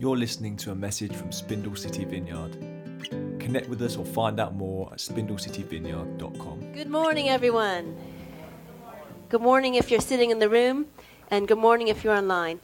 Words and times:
You're 0.00 0.16
listening 0.16 0.56
to 0.56 0.70
a 0.70 0.74
message 0.74 1.14
from 1.14 1.30
Spindle 1.30 1.76
City 1.76 2.06
Vineyard. 2.06 2.56
Connect 3.38 3.68
with 3.68 3.82
us 3.82 3.98
or 3.98 4.06
find 4.06 4.40
out 4.40 4.54
more 4.54 4.88
at 4.90 4.98
spindlecityvineyard.com. 4.98 6.72
Good 6.72 6.88
morning, 6.88 7.28
everyone. 7.28 7.98
Good 9.28 9.42
morning 9.42 9.74
if 9.74 9.90
you're 9.90 10.00
sitting 10.00 10.30
in 10.30 10.38
the 10.38 10.48
room, 10.48 10.86
and 11.30 11.46
good 11.46 11.58
morning 11.58 11.88
if 11.88 12.02
you're 12.02 12.14
online. 12.14 12.60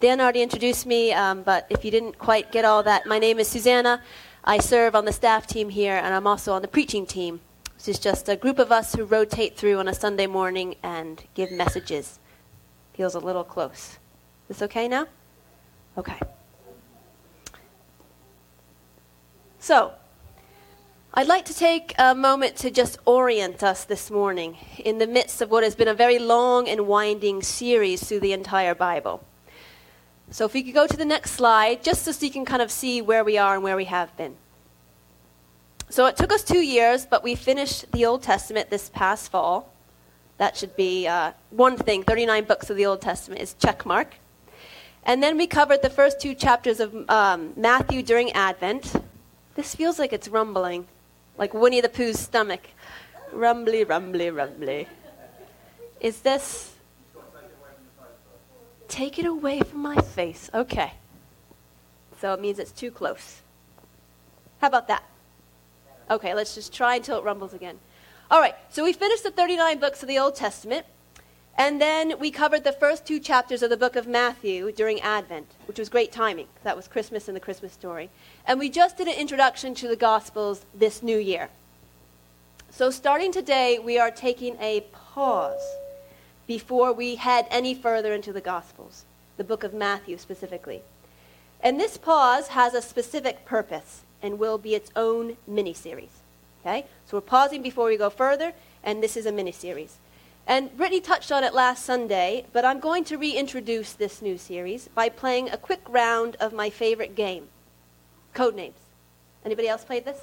Dan 0.00 0.18
already 0.18 0.40
introduced 0.40 0.86
me, 0.86 1.12
um, 1.12 1.42
but 1.42 1.66
if 1.68 1.84
you 1.84 1.90
didn't 1.90 2.18
quite 2.18 2.50
get 2.52 2.64
all 2.64 2.82
that, 2.82 3.04
my 3.04 3.18
name 3.18 3.38
is 3.38 3.48
Susanna. 3.48 4.00
I 4.42 4.56
serve 4.56 4.94
on 4.94 5.04
the 5.04 5.12
staff 5.12 5.46
team 5.46 5.68
here, 5.68 6.00
and 6.02 6.14
I'm 6.14 6.26
also 6.26 6.54
on 6.54 6.62
the 6.62 6.68
preaching 6.68 7.04
team. 7.04 7.40
This 7.76 7.88
is 7.88 7.98
just 7.98 8.30
a 8.30 8.36
group 8.36 8.58
of 8.58 8.72
us 8.72 8.94
who 8.94 9.04
rotate 9.04 9.58
through 9.58 9.78
on 9.78 9.88
a 9.88 9.94
Sunday 9.94 10.26
morning 10.26 10.76
and 10.82 11.22
give 11.34 11.52
messages. 11.52 12.18
Feels 12.94 13.14
a 13.14 13.20
little 13.20 13.44
close. 13.44 13.98
Is 14.48 14.56
this 14.56 14.62
okay 14.62 14.88
now? 14.88 15.06
Okay. 15.98 16.18
So, 19.68 19.92
I'd 21.12 21.26
like 21.26 21.44
to 21.44 21.54
take 21.54 21.94
a 21.98 22.14
moment 22.14 22.56
to 22.56 22.70
just 22.70 22.98
orient 23.04 23.62
us 23.62 23.84
this 23.84 24.10
morning 24.10 24.56
in 24.78 24.96
the 24.96 25.06
midst 25.06 25.42
of 25.42 25.50
what 25.50 25.62
has 25.62 25.74
been 25.74 25.88
a 25.88 25.92
very 25.92 26.18
long 26.18 26.66
and 26.66 26.86
winding 26.86 27.42
series 27.42 28.02
through 28.02 28.20
the 28.20 28.32
entire 28.32 28.74
Bible. 28.74 29.22
So, 30.30 30.46
if 30.46 30.54
we 30.54 30.62
could 30.62 30.72
go 30.72 30.86
to 30.86 30.96
the 30.96 31.04
next 31.04 31.32
slide, 31.32 31.84
just 31.84 32.06
so 32.06 32.24
you 32.24 32.32
can 32.32 32.46
kind 32.46 32.62
of 32.62 32.70
see 32.70 33.02
where 33.02 33.22
we 33.22 33.36
are 33.36 33.56
and 33.56 33.62
where 33.62 33.76
we 33.76 33.84
have 33.84 34.16
been. 34.16 34.36
So, 35.90 36.06
it 36.06 36.16
took 36.16 36.32
us 36.32 36.42
two 36.42 36.62
years, 36.62 37.04
but 37.04 37.22
we 37.22 37.34
finished 37.34 37.92
the 37.92 38.06
Old 38.06 38.22
Testament 38.22 38.70
this 38.70 38.88
past 38.88 39.30
fall. 39.30 39.70
That 40.38 40.56
should 40.56 40.76
be 40.76 41.06
uh, 41.06 41.32
one 41.50 41.76
thing 41.76 42.04
39 42.04 42.44
books 42.44 42.70
of 42.70 42.78
the 42.78 42.86
Old 42.86 43.02
Testament 43.02 43.42
is 43.42 43.52
check 43.52 43.84
mark. 43.84 44.14
And 45.04 45.22
then 45.22 45.36
we 45.36 45.46
covered 45.46 45.82
the 45.82 45.90
first 45.90 46.22
two 46.22 46.34
chapters 46.34 46.80
of 46.80 46.94
um, 47.10 47.52
Matthew 47.54 48.02
during 48.02 48.32
Advent. 48.32 48.94
This 49.58 49.74
feels 49.74 49.98
like 49.98 50.12
it's 50.12 50.28
rumbling, 50.28 50.86
like 51.36 51.52
Winnie 51.52 51.80
the 51.80 51.88
Pooh's 51.88 52.20
stomach. 52.20 52.60
Rumbly, 53.32 53.82
rumbly, 53.82 54.30
rumbly. 54.30 54.86
Is 55.98 56.20
this. 56.20 56.76
Take 58.86 59.18
it 59.18 59.26
away 59.26 59.58
from 59.62 59.80
my 59.80 59.96
face. 59.96 60.48
Okay. 60.54 60.92
So 62.20 62.32
it 62.34 62.40
means 62.40 62.60
it's 62.60 62.70
too 62.70 62.92
close. 62.92 63.42
How 64.60 64.68
about 64.68 64.86
that? 64.86 65.02
Okay, 66.08 66.34
let's 66.34 66.54
just 66.54 66.72
try 66.72 66.94
until 66.94 67.18
it 67.18 67.24
rumbles 67.24 67.52
again. 67.52 67.80
All 68.30 68.40
right, 68.40 68.54
so 68.70 68.84
we 68.84 68.92
finished 68.92 69.24
the 69.24 69.32
39 69.32 69.80
books 69.80 70.04
of 70.04 70.08
the 70.08 70.20
Old 70.20 70.36
Testament. 70.36 70.86
And 71.58 71.80
then 71.80 72.20
we 72.20 72.30
covered 72.30 72.62
the 72.62 72.70
first 72.70 73.04
two 73.04 73.18
chapters 73.18 73.64
of 73.64 73.70
the 73.70 73.76
book 73.76 73.96
of 73.96 74.06
Matthew 74.06 74.70
during 74.70 75.00
Advent, 75.00 75.48
which 75.66 75.80
was 75.80 75.88
great 75.88 76.12
timing. 76.12 76.46
That 76.62 76.76
was 76.76 76.86
Christmas 76.86 77.26
and 77.26 77.36
the 77.36 77.40
Christmas 77.40 77.72
story. 77.72 78.10
And 78.46 78.60
we 78.60 78.70
just 78.70 78.96
did 78.96 79.08
an 79.08 79.14
introduction 79.18 79.74
to 79.74 79.88
the 79.88 79.96
Gospels 79.96 80.64
this 80.72 81.02
new 81.02 81.18
year. 81.18 81.48
So 82.70 82.92
starting 82.92 83.32
today, 83.32 83.80
we 83.80 83.98
are 83.98 84.12
taking 84.12 84.56
a 84.60 84.82
pause 84.92 85.60
before 86.46 86.92
we 86.92 87.16
head 87.16 87.48
any 87.50 87.74
further 87.74 88.12
into 88.14 88.32
the 88.32 88.40
Gospels, 88.40 89.04
the 89.36 89.42
book 89.42 89.64
of 89.64 89.74
Matthew 89.74 90.16
specifically. 90.16 90.82
And 91.60 91.80
this 91.80 91.96
pause 91.96 92.48
has 92.48 92.72
a 92.72 92.80
specific 92.80 93.44
purpose 93.44 94.02
and 94.22 94.38
will 94.38 94.58
be 94.58 94.76
its 94.76 94.92
own 94.94 95.36
mini 95.44 95.74
series. 95.74 96.20
Okay? 96.64 96.86
So 97.04 97.16
we're 97.16 97.22
pausing 97.22 97.62
before 97.62 97.86
we 97.86 97.96
go 97.96 98.10
further, 98.10 98.52
and 98.84 99.02
this 99.02 99.16
is 99.16 99.26
a 99.26 99.32
mini 99.32 99.50
series. 99.52 99.96
And 100.48 100.74
Brittany 100.78 101.02
touched 101.02 101.30
on 101.30 101.44
it 101.44 101.52
last 101.52 101.84
Sunday, 101.84 102.46
but 102.54 102.64
I'm 102.64 102.80
going 102.80 103.04
to 103.04 103.18
reintroduce 103.18 103.92
this 103.92 104.22
new 104.22 104.38
series 104.38 104.88
by 104.88 105.10
playing 105.10 105.50
a 105.50 105.58
quick 105.58 105.82
round 105.86 106.36
of 106.36 106.54
my 106.54 106.70
favorite 106.70 107.14
game, 107.14 107.48
Codenames. 108.34 108.72
Anybody 109.44 109.68
else 109.68 109.84
played 109.84 110.06
this? 110.06 110.18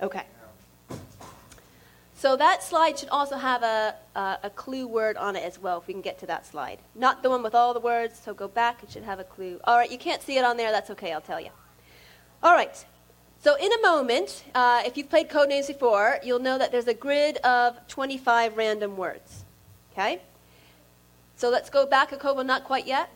Okay. 0.00 0.24
So 2.14 2.36
that 2.36 2.62
slide 2.62 2.98
should 2.98 3.10
also 3.10 3.36
have 3.36 3.62
a, 3.62 3.94
a, 4.14 4.38
a, 4.44 4.50
clue 4.50 4.86
word 4.86 5.18
on 5.18 5.36
it 5.36 5.42
as 5.42 5.58
well, 5.58 5.78
if 5.78 5.88
we 5.88 5.92
can 5.92 6.02
get 6.02 6.18
to 6.20 6.26
that 6.26 6.46
slide. 6.46 6.78
Not 6.94 7.22
the 7.22 7.28
one 7.28 7.42
with 7.42 7.54
all 7.54 7.74
the 7.74 7.80
words, 7.80 8.18
so 8.18 8.32
go 8.32 8.48
back, 8.48 8.82
it 8.82 8.92
should 8.92 9.02
have 9.02 9.18
a 9.18 9.24
clue. 9.24 9.60
All 9.64 9.76
right, 9.76 9.90
you 9.90 9.98
can't 9.98 10.22
see 10.22 10.38
it 10.38 10.44
on 10.44 10.56
there, 10.56 10.70
that's 10.70 10.88
okay, 10.90 11.12
I'll 11.12 11.20
tell 11.20 11.40
you. 11.40 11.50
All 12.42 12.54
right, 12.54 12.82
so, 13.42 13.56
in 13.56 13.72
a 13.72 13.82
moment, 13.82 14.44
uh, 14.54 14.82
if 14.86 14.96
you've 14.96 15.10
played 15.10 15.28
Codenames 15.28 15.66
before, 15.66 16.20
you'll 16.22 16.38
know 16.38 16.58
that 16.58 16.70
there's 16.70 16.86
a 16.86 16.94
grid 16.94 17.38
of 17.38 17.76
25 17.88 18.56
random 18.56 18.96
words. 18.96 19.42
Okay? 19.92 20.20
So, 21.34 21.50
let's 21.50 21.68
go 21.68 21.84
back 21.84 22.12
a 22.12 22.16
couple, 22.16 22.44
not 22.44 22.62
quite 22.62 22.86
yet. 22.86 23.10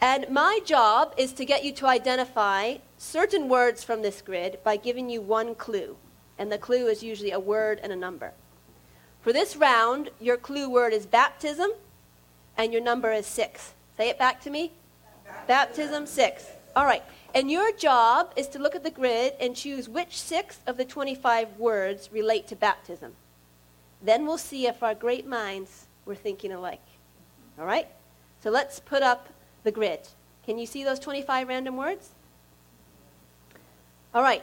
And 0.00 0.26
my 0.30 0.60
job 0.64 1.12
is 1.18 1.34
to 1.34 1.44
get 1.44 1.62
you 1.62 1.72
to 1.72 1.86
identify 1.86 2.76
certain 2.96 3.50
words 3.50 3.84
from 3.84 4.00
this 4.00 4.22
grid 4.22 4.60
by 4.64 4.78
giving 4.78 5.10
you 5.10 5.20
one 5.20 5.54
clue. 5.54 5.98
And 6.38 6.50
the 6.50 6.56
clue 6.56 6.86
is 6.86 7.02
usually 7.02 7.32
a 7.32 7.38
word 7.38 7.80
and 7.82 7.92
a 7.92 7.96
number. 7.96 8.32
For 9.20 9.30
this 9.30 9.56
round, 9.56 10.08
your 10.18 10.38
clue 10.38 10.70
word 10.70 10.94
is 10.94 11.04
baptism, 11.04 11.72
and 12.56 12.72
your 12.72 12.80
number 12.80 13.12
is 13.12 13.26
six. 13.26 13.74
Say 13.98 14.08
it 14.08 14.18
back 14.18 14.40
to 14.40 14.48
me. 14.48 14.72
Baptism, 15.26 15.46
baptism 15.46 16.06
six. 16.06 16.46
All 16.74 16.86
right. 16.86 17.02
And 17.34 17.50
your 17.50 17.72
job 17.72 18.32
is 18.36 18.48
to 18.48 18.58
look 18.58 18.74
at 18.74 18.82
the 18.82 18.90
grid 18.90 19.34
and 19.40 19.54
choose 19.54 19.88
which 19.88 20.20
six 20.20 20.58
of 20.66 20.76
the 20.76 20.84
25 20.84 21.58
words 21.58 22.10
relate 22.12 22.48
to 22.48 22.56
baptism. 22.56 23.12
Then 24.02 24.26
we'll 24.26 24.38
see 24.38 24.66
if 24.66 24.82
our 24.82 24.94
great 24.94 25.26
minds 25.26 25.86
were 26.04 26.14
thinking 26.14 26.52
alike. 26.52 26.80
All 27.58 27.66
right? 27.66 27.86
So 28.42 28.50
let's 28.50 28.80
put 28.80 29.02
up 29.02 29.28
the 29.62 29.70
grid. 29.70 30.00
Can 30.44 30.58
you 30.58 30.66
see 30.66 30.82
those 30.82 30.98
25 30.98 31.46
random 31.46 31.76
words? 31.76 32.10
All 34.14 34.22
right. 34.22 34.42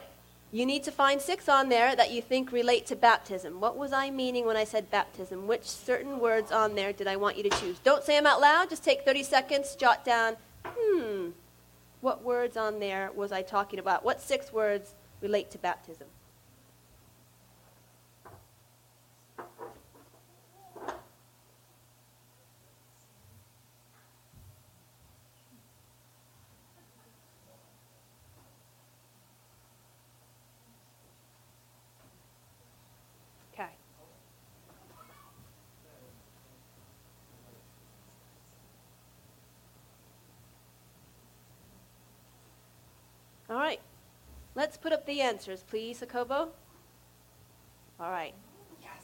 You 0.50 0.64
need 0.64 0.84
to 0.84 0.90
find 0.90 1.20
six 1.20 1.46
on 1.46 1.68
there 1.68 1.94
that 1.94 2.10
you 2.10 2.22
think 2.22 2.52
relate 2.52 2.86
to 2.86 2.96
baptism. 2.96 3.60
What 3.60 3.76
was 3.76 3.92
I 3.92 4.08
meaning 4.08 4.46
when 4.46 4.56
I 4.56 4.64
said 4.64 4.90
baptism? 4.90 5.46
Which 5.46 5.64
certain 5.64 6.20
words 6.20 6.50
on 6.50 6.74
there 6.74 6.94
did 6.94 7.06
I 7.06 7.16
want 7.16 7.36
you 7.36 7.42
to 7.42 7.50
choose? 7.50 7.78
Don't 7.80 8.02
say 8.02 8.16
them 8.16 8.26
out 8.26 8.40
loud. 8.40 8.70
Just 8.70 8.82
take 8.82 9.04
30 9.04 9.24
seconds, 9.24 9.74
jot 9.74 10.06
down, 10.06 10.36
hmm, 10.64 11.30
what 12.00 12.22
words 12.22 12.56
on 12.56 12.78
there 12.78 13.10
was 13.14 13.32
I 13.32 13.42
talking 13.42 13.78
about? 13.78 14.04
What 14.04 14.20
six 14.20 14.52
words 14.52 14.94
relate 15.20 15.50
to 15.52 15.58
baptism? 15.58 16.06
All 43.50 43.56
right. 43.56 43.80
Let's 44.54 44.76
put 44.76 44.92
up 44.92 45.06
the 45.06 45.20
answers, 45.20 45.62
please, 45.62 46.00
Akobo. 46.00 46.48
All 48.00 48.10
right. 48.10 48.34
Yes. 48.82 49.02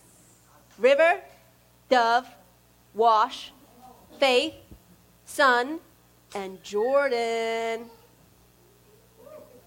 River, 0.79 1.21
dove, 1.89 2.27
wash, 2.95 3.53
faith, 4.19 4.55
sun, 5.25 5.81
and 6.35 6.63
Jordan. 6.63 7.89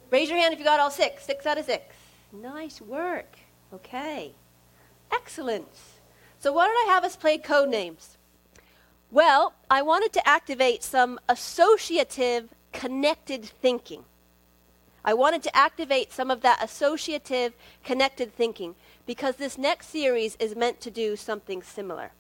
Raise 0.10 0.30
your 0.30 0.38
hand 0.38 0.54
if 0.54 0.60
you 0.60 0.66
got 0.66 0.80
all 0.80 0.92
six. 0.92 1.26
Six 1.26 1.46
out 1.46 1.58
of 1.58 1.66
six. 1.66 1.96
Nice 2.32 2.80
work. 2.80 3.38
Okay. 3.74 4.34
Excellent. 5.12 5.68
So, 6.40 6.54
why 6.54 6.68
did 6.68 6.90
I 6.90 6.94
have 6.94 7.04
us 7.04 7.16
play 7.16 7.38
code 7.38 7.70
names? 7.70 8.18
Well, 9.10 9.54
I 9.70 9.82
wanted 9.82 10.14
to 10.14 10.28
activate 10.28 10.84
some 10.84 11.20
associative, 11.28 12.54
connected 12.74 13.46
thinking. 13.46 14.04
I 15.06 15.14
wanted 15.14 15.44
to 15.44 15.56
activate 15.56 16.12
some 16.12 16.30
of 16.30 16.42
that 16.42 16.64
associative, 16.64 17.54
connected 17.84 18.36
thinking 18.36 18.76
because 19.06 19.38
this 19.38 19.58
next 19.58 19.88
series 19.88 20.36
is 20.40 20.56
meant 20.56 20.82
to 20.82 20.92
do 20.92 21.16
something 21.16 21.62
similar. 21.62 22.12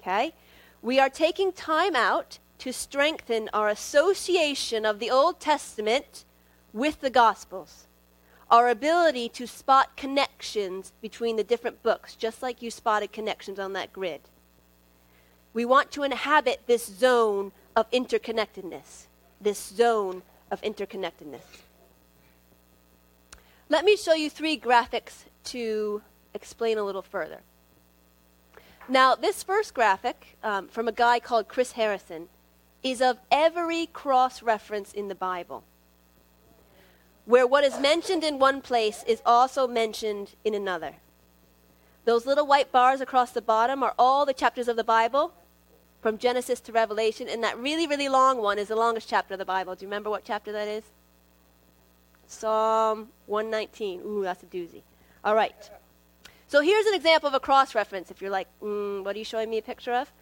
Okay? 0.00 0.32
We 0.80 0.98
are 0.98 1.10
taking 1.10 1.52
time 1.52 1.96
out 1.96 2.38
to 2.58 2.72
strengthen 2.72 3.50
our 3.52 3.68
association 3.68 4.86
of 4.86 5.00
the 5.00 5.10
Old 5.10 5.40
Testament 5.40 6.24
with 6.72 7.00
the 7.00 7.10
Gospels. 7.10 7.86
Our 8.50 8.68
ability 8.68 9.28
to 9.30 9.46
spot 9.46 9.96
connections 9.96 10.92
between 11.00 11.36
the 11.36 11.44
different 11.44 11.82
books, 11.82 12.14
just 12.14 12.42
like 12.42 12.62
you 12.62 12.70
spotted 12.70 13.12
connections 13.12 13.58
on 13.58 13.72
that 13.72 13.92
grid. 13.92 14.20
We 15.54 15.64
want 15.64 15.90
to 15.92 16.02
inhabit 16.02 16.62
this 16.66 16.86
zone 16.86 17.52
of 17.74 17.90
interconnectedness, 17.90 19.06
this 19.40 19.58
zone 19.58 20.22
of 20.50 20.60
interconnectedness. 20.62 21.42
Let 23.72 23.86
me 23.86 23.96
show 23.96 24.12
you 24.12 24.28
three 24.28 24.60
graphics 24.60 25.24
to 25.44 26.02
explain 26.34 26.76
a 26.76 26.82
little 26.82 27.00
further. 27.00 27.40
Now, 28.86 29.14
this 29.14 29.42
first 29.42 29.72
graphic 29.72 30.36
um, 30.42 30.68
from 30.68 30.88
a 30.88 30.92
guy 30.92 31.18
called 31.20 31.48
Chris 31.48 31.72
Harrison 31.72 32.28
is 32.82 33.00
of 33.00 33.16
every 33.30 33.86
cross 33.86 34.42
reference 34.42 34.92
in 34.92 35.08
the 35.08 35.14
Bible, 35.14 35.64
where 37.24 37.46
what 37.46 37.64
is 37.64 37.80
mentioned 37.80 38.22
in 38.22 38.38
one 38.38 38.60
place 38.60 39.04
is 39.06 39.22
also 39.24 39.66
mentioned 39.66 40.34
in 40.44 40.52
another. 40.52 40.96
Those 42.04 42.26
little 42.26 42.46
white 42.46 42.72
bars 42.72 43.00
across 43.00 43.30
the 43.30 43.40
bottom 43.40 43.82
are 43.82 43.94
all 43.98 44.26
the 44.26 44.34
chapters 44.34 44.68
of 44.68 44.76
the 44.76 44.84
Bible 44.84 45.32
from 46.02 46.18
Genesis 46.18 46.60
to 46.60 46.72
Revelation, 46.72 47.26
and 47.26 47.42
that 47.42 47.56
really, 47.56 47.86
really 47.86 48.10
long 48.10 48.36
one 48.36 48.58
is 48.58 48.68
the 48.68 48.76
longest 48.76 49.08
chapter 49.08 49.32
of 49.32 49.38
the 49.38 49.46
Bible. 49.46 49.74
Do 49.74 49.86
you 49.86 49.88
remember 49.88 50.10
what 50.10 50.24
chapter 50.24 50.52
that 50.52 50.68
is? 50.68 50.84
Psalm 52.32 53.08
119. 53.26 54.00
Ooh, 54.04 54.22
that's 54.22 54.42
a 54.42 54.46
doozy. 54.46 54.82
All 55.24 55.34
right. 55.34 55.54
So 56.48 56.60
here's 56.60 56.86
an 56.86 56.94
example 56.94 57.28
of 57.28 57.34
a 57.34 57.40
cross 57.40 57.74
reference. 57.74 58.10
If 58.10 58.20
you're 58.20 58.30
like, 58.30 58.48
mm, 58.62 59.04
what 59.04 59.16
are 59.16 59.18
you 59.18 59.24
showing 59.24 59.48
me 59.48 59.58
a 59.58 59.62
picture 59.62 59.92
of? 59.92 60.12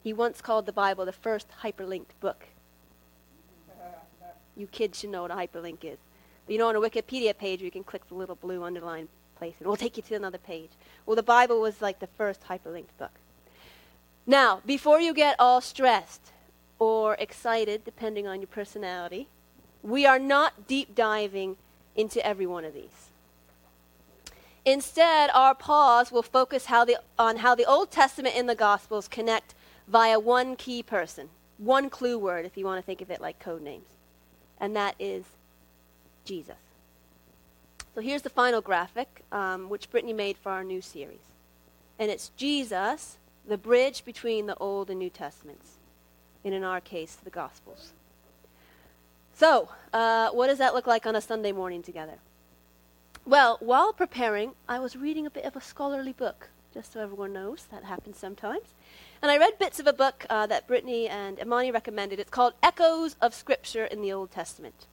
he 0.03 0.13
once 0.13 0.41
called 0.41 0.67
the 0.67 0.73
Bible 0.73 1.05
the 1.05 1.13
first 1.13 1.47
hyperlinked 1.63 2.19
book. 2.19 2.47
You 4.57 4.67
kids 4.67 4.99
should 4.99 5.11
know 5.11 5.23
what 5.23 5.31
a 5.31 5.35
hyperlink 5.37 5.85
is. 5.85 5.99
You 6.47 6.59
know, 6.59 6.69
on 6.69 6.77
a 6.77 6.81
Wikipedia 6.81 7.37
page, 7.37 7.63
you 7.63 7.71
can 7.71 7.85
click 7.85 8.07
the 8.09 8.15
little 8.15 8.35
blue 8.37 8.63
underline 8.63 9.09
place, 9.37 9.55
and 9.59 9.67
it 9.67 9.69
will 9.69 9.77
take 9.77 9.97
you 9.97 10.03
to 10.05 10.15
another 10.15 10.39
page. 10.39 10.71
Well, 11.07 11.17
the 11.17 11.23
Bible 11.23 11.61
was 11.61 11.81
like 11.81 12.01
the 12.01 12.07
first 12.07 12.45
hyperlinked 12.45 12.97
book. 12.99 13.13
Now, 14.27 14.61
before 14.65 15.01
you 15.01 15.13
get 15.13 15.37
all 15.39 15.61
stressed 15.61 16.33
or 16.79 17.15
excited, 17.15 17.85
depending 17.85 18.27
on 18.27 18.41
your 18.41 18.49
personality, 18.49 19.29
we 19.83 20.07
are 20.07 20.19
not 20.19 20.67
deep 20.67 20.95
diving 20.95 21.57
into 21.95 22.25
every 22.27 22.47
one 22.47 22.65
of 22.65 22.75
these. 22.75 23.11
Instead, 24.65 25.31
our 25.35 25.55
pause 25.55 26.11
will 26.11 26.23
focus 26.23 26.67
how 26.67 26.85
the, 26.85 26.99
on 27.19 27.39
how 27.39 27.55
the 27.55 27.67
Old 27.67 27.91
Testament 27.91 28.35
and 28.35 28.49
the 28.49 28.55
Gospels 28.55 29.09
connect 29.09 29.55
via 29.87 30.19
one 30.19 30.57
key 30.57 30.83
person, 30.83 31.29
one 31.59 31.91
clue 31.91 32.19
word, 32.19 32.47
if 32.47 32.57
you 32.57 32.65
want 32.65 32.79
to 32.79 32.87
think 32.87 33.03
of 33.03 33.11
it 33.11 33.21
like 33.21 33.39
code 33.39 33.61
names. 33.63 33.85
And 34.59 34.75
that 34.75 34.95
is 34.99 35.25
Jesus. 36.25 36.57
So 37.95 38.01
here's 38.01 38.23
the 38.23 38.31
final 38.31 38.61
graphic, 38.61 39.23
um, 39.31 39.69
which 39.69 39.91
Brittany 39.91 40.13
made 40.13 40.37
for 40.37 40.51
our 40.51 40.65
new 40.65 40.81
series. 40.81 41.21
And 41.99 42.11
it's 42.11 42.31
Jesus, 42.37 43.19
the 43.47 43.57
bridge 43.57 44.05
between 44.05 44.47
the 44.47 44.57
Old 44.57 44.91
and 44.91 44.99
New 44.99 45.11
Testaments, 45.11 45.75
and 46.45 46.53
in 46.53 46.65
our 46.65 46.81
case, 46.81 47.15
the 47.15 47.31
Gospels. 47.31 47.93
So, 49.35 49.69
uh, 49.93 50.31
what 50.31 50.49
does 50.49 50.59
that 50.59 50.75
look 50.75 50.87
like 50.87 51.07
on 51.07 51.15
a 51.15 51.21
Sunday 51.21 51.53
morning 51.53 51.83
together? 51.83 52.19
Well, 53.25 53.59
while 53.61 53.93
preparing, 53.93 54.53
I 54.69 54.81
was 54.81 54.97
reading 54.97 55.27
a 55.27 55.31
bit 55.31 55.45
of 55.45 55.57
a 55.57 55.61
scholarly 55.61 56.13
book, 56.13 56.51
just 56.73 56.93
so 56.93 57.01
everyone 57.01 57.33
knows 57.33 57.67
that 57.71 57.85
happens 57.85 58.19
sometimes. 58.19 58.75
And 59.23 59.31
I 59.31 59.39
read 59.39 59.59
bits 59.59 59.81
of 59.81 59.87
a 59.87 59.93
book 59.93 60.27
uh, 60.29 60.47
that 60.49 60.67
Brittany 60.67 61.09
and 61.09 61.39
Imani 61.39 61.71
recommended. 61.71 62.19
It's 62.19 62.31
called 62.31 62.55
Echoes 62.63 63.17
of 63.23 63.35
Scripture 63.35 63.85
in 63.85 64.03
the 64.03 64.13
Old 64.13 64.31
Testament. 64.31 64.87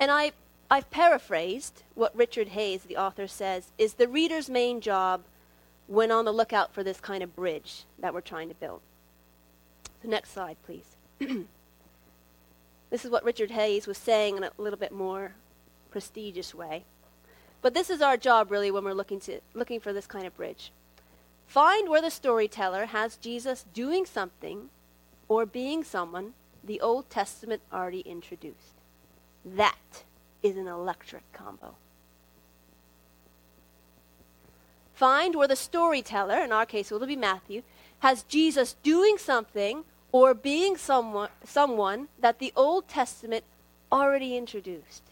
And 0.00 0.10
I, 0.10 0.32
I've 0.70 0.90
paraphrased 0.90 1.82
what 1.94 2.14
Richard 2.14 2.48
Hays, 2.48 2.82
the 2.82 2.96
author, 2.96 3.26
says 3.26 3.72
is 3.78 3.94
the 3.94 4.08
reader's 4.08 4.48
main 4.48 4.80
job 4.80 5.22
when 5.86 6.12
on 6.12 6.24
the 6.24 6.32
lookout 6.32 6.72
for 6.72 6.82
this 6.82 7.00
kind 7.00 7.22
of 7.22 7.34
bridge 7.34 7.84
that 7.98 8.14
we're 8.14 8.20
trying 8.20 8.48
to 8.48 8.54
build. 8.54 8.80
So, 10.02 10.08
next 10.08 10.32
slide, 10.32 10.56
please. 10.64 10.96
this 12.90 13.04
is 13.04 13.10
what 13.10 13.24
Richard 13.24 13.50
Hays 13.50 13.86
was 13.86 13.98
saying 13.98 14.36
in 14.36 14.44
a 14.44 14.50
little 14.58 14.78
bit 14.78 14.92
more 14.92 15.32
prestigious 15.90 16.54
way. 16.54 16.84
But 17.60 17.74
this 17.74 17.90
is 17.90 18.00
our 18.00 18.16
job, 18.16 18.50
really, 18.50 18.70
when 18.70 18.84
we're 18.84 18.92
looking, 18.92 19.18
to, 19.20 19.40
looking 19.54 19.80
for 19.80 19.92
this 19.92 20.06
kind 20.06 20.26
of 20.26 20.36
bridge. 20.36 20.70
Find 21.48 21.88
where 21.88 22.02
the 22.02 22.10
storyteller 22.10 22.86
has 22.86 23.16
Jesus 23.16 23.64
doing 23.72 24.06
something 24.06 24.68
or 25.28 25.46
being 25.46 25.82
someone 25.82 26.34
the 26.62 26.80
Old 26.80 27.08
Testament 27.10 27.62
already 27.72 28.00
introduced. 28.00 28.77
That 29.56 30.04
is 30.42 30.56
an 30.56 30.68
electric 30.68 31.32
combo. 31.32 31.74
Find 34.94 35.36
where 35.36 35.48
the 35.48 35.56
storyteller, 35.56 36.38
in 36.38 36.52
our 36.52 36.66
case 36.66 36.90
it 36.90 36.98
will 36.98 37.06
be 37.06 37.16
Matthew, 37.16 37.62
has 38.00 38.24
Jesus 38.24 38.74
doing 38.82 39.16
something 39.18 39.84
or 40.10 40.34
being 40.34 40.76
someone, 40.76 41.28
someone 41.44 42.08
that 42.18 42.38
the 42.38 42.52
Old 42.56 42.88
Testament 42.88 43.44
already 43.92 44.36
introduced. 44.36 45.02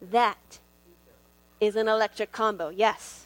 That 0.00 0.58
is 1.60 1.76
an 1.76 1.88
electric 1.88 2.32
combo, 2.32 2.68
yes. 2.68 3.25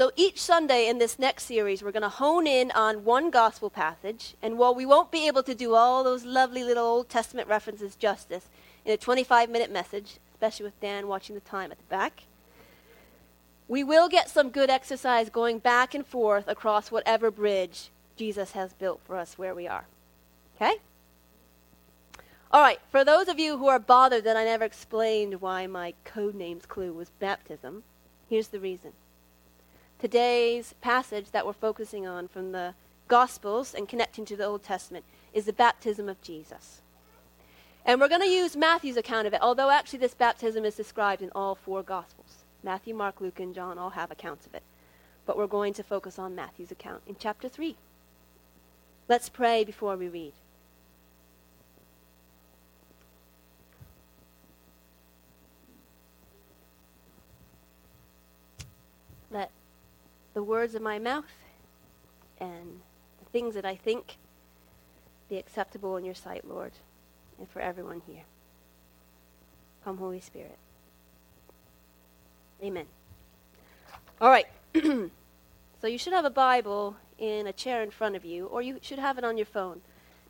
So 0.00 0.10
each 0.16 0.40
Sunday 0.40 0.88
in 0.88 0.96
this 0.96 1.18
next 1.18 1.42
series, 1.42 1.82
we're 1.82 1.92
going 1.92 2.00
to 2.00 2.08
hone 2.08 2.46
in 2.46 2.70
on 2.70 3.04
one 3.04 3.28
gospel 3.28 3.68
passage. 3.68 4.34
And 4.40 4.56
while 4.56 4.74
we 4.74 4.86
won't 4.86 5.10
be 5.10 5.26
able 5.26 5.42
to 5.42 5.54
do 5.54 5.74
all 5.74 6.02
those 6.02 6.24
lovely 6.24 6.64
little 6.64 6.86
Old 6.86 7.10
Testament 7.10 7.48
references 7.48 7.96
justice 7.96 8.48
in 8.86 8.94
a 8.94 8.96
25 8.96 9.50
minute 9.50 9.70
message, 9.70 10.16
especially 10.32 10.64
with 10.64 10.80
Dan 10.80 11.06
watching 11.06 11.34
the 11.34 11.42
time 11.42 11.70
at 11.70 11.76
the 11.76 11.84
back, 11.90 12.22
we 13.68 13.84
will 13.84 14.08
get 14.08 14.30
some 14.30 14.48
good 14.48 14.70
exercise 14.70 15.28
going 15.28 15.58
back 15.58 15.94
and 15.94 16.06
forth 16.06 16.48
across 16.48 16.90
whatever 16.90 17.30
bridge 17.30 17.90
Jesus 18.16 18.52
has 18.52 18.72
built 18.72 19.02
for 19.04 19.18
us 19.18 19.36
where 19.36 19.54
we 19.54 19.68
are. 19.68 19.84
Okay? 20.56 20.76
All 22.50 22.62
right, 22.62 22.80
for 22.90 23.04
those 23.04 23.28
of 23.28 23.38
you 23.38 23.58
who 23.58 23.68
are 23.68 23.78
bothered 23.78 24.24
that 24.24 24.38
I 24.38 24.46
never 24.46 24.64
explained 24.64 25.42
why 25.42 25.66
my 25.66 25.92
code 26.06 26.34
names 26.34 26.64
clue 26.64 26.94
was 26.94 27.10
baptism, 27.20 27.82
here's 28.30 28.48
the 28.48 28.60
reason. 28.60 28.92
Today's 30.00 30.72
passage 30.80 31.30
that 31.32 31.44
we're 31.44 31.52
focusing 31.52 32.06
on 32.06 32.26
from 32.26 32.52
the 32.52 32.72
Gospels 33.06 33.74
and 33.74 33.86
connecting 33.86 34.24
to 34.24 34.34
the 34.34 34.46
Old 34.46 34.62
Testament 34.62 35.04
is 35.34 35.44
the 35.44 35.52
baptism 35.52 36.08
of 36.08 36.22
Jesus. 36.22 36.80
And 37.84 38.00
we're 38.00 38.08
going 38.08 38.22
to 38.22 38.26
use 38.26 38.56
Matthew's 38.56 38.96
account 38.96 39.26
of 39.26 39.34
it, 39.34 39.42
although 39.42 39.68
actually 39.68 39.98
this 39.98 40.14
baptism 40.14 40.64
is 40.64 40.74
described 40.74 41.20
in 41.20 41.30
all 41.34 41.54
four 41.54 41.82
Gospels. 41.82 42.44
Matthew, 42.62 42.94
Mark, 42.94 43.20
Luke, 43.20 43.40
and 43.40 43.54
John 43.54 43.76
all 43.76 43.90
have 43.90 44.10
accounts 44.10 44.46
of 44.46 44.54
it. 44.54 44.62
But 45.26 45.36
we're 45.36 45.46
going 45.46 45.74
to 45.74 45.82
focus 45.82 46.18
on 46.18 46.34
Matthew's 46.34 46.70
account 46.70 47.02
in 47.06 47.16
chapter 47.18 47.50
3. 47.50 47.76
Let's 49.06 49.28
pray 49.28 49.64
before 49.64 49.98
we 49.98 50.08
read. 50.08 50.32
The 60.40 60.44
words 60.44 60.74
of 60.74 60.80
my 60.80 60.98
mouth 60.98 61.36
and 62.40 62.80
the 63.18 63.26
things 63.30 63.54
that 63.54 63.66
I 63.66 63.76
think 63.76 64.16
be 65.28 65.36
acceptable 65.36 65.98
in 65.98 66.04
your 66.06 66.14
sight, 66.14 66.48
Lord, 66.48 66.72
and 67.38 67.46
for 67.46 67.60
everyone 67.60 68.00
here. 68.06 68.22
Come, 69.84 69.98
Holy 69.98 70.18
Spirit. 70.18 70.56
Amen. 72.62 72.86
All 74.18 74.30
right. 74.30 74.46
so 74.74 75.86
you 75.86 75.98
should 75.98 76.14
have 76.14 76.24
a 76.24 76.30
Bible 76.30 76.96
in 77.18 77.46
a 77.46 77.52
chair 77.52 77.82
in 77.82 77.90
front 77.90 78.16
of 78.16 78.24
you, 78.24 78.46
or 78.46 78.62
you 78.62 78.78
should 78.80 78.98
have 78.98 79.18
it 79.18 79.24
on 79.24 79.36
your 79.36 79.44
phone. 79.44 79.82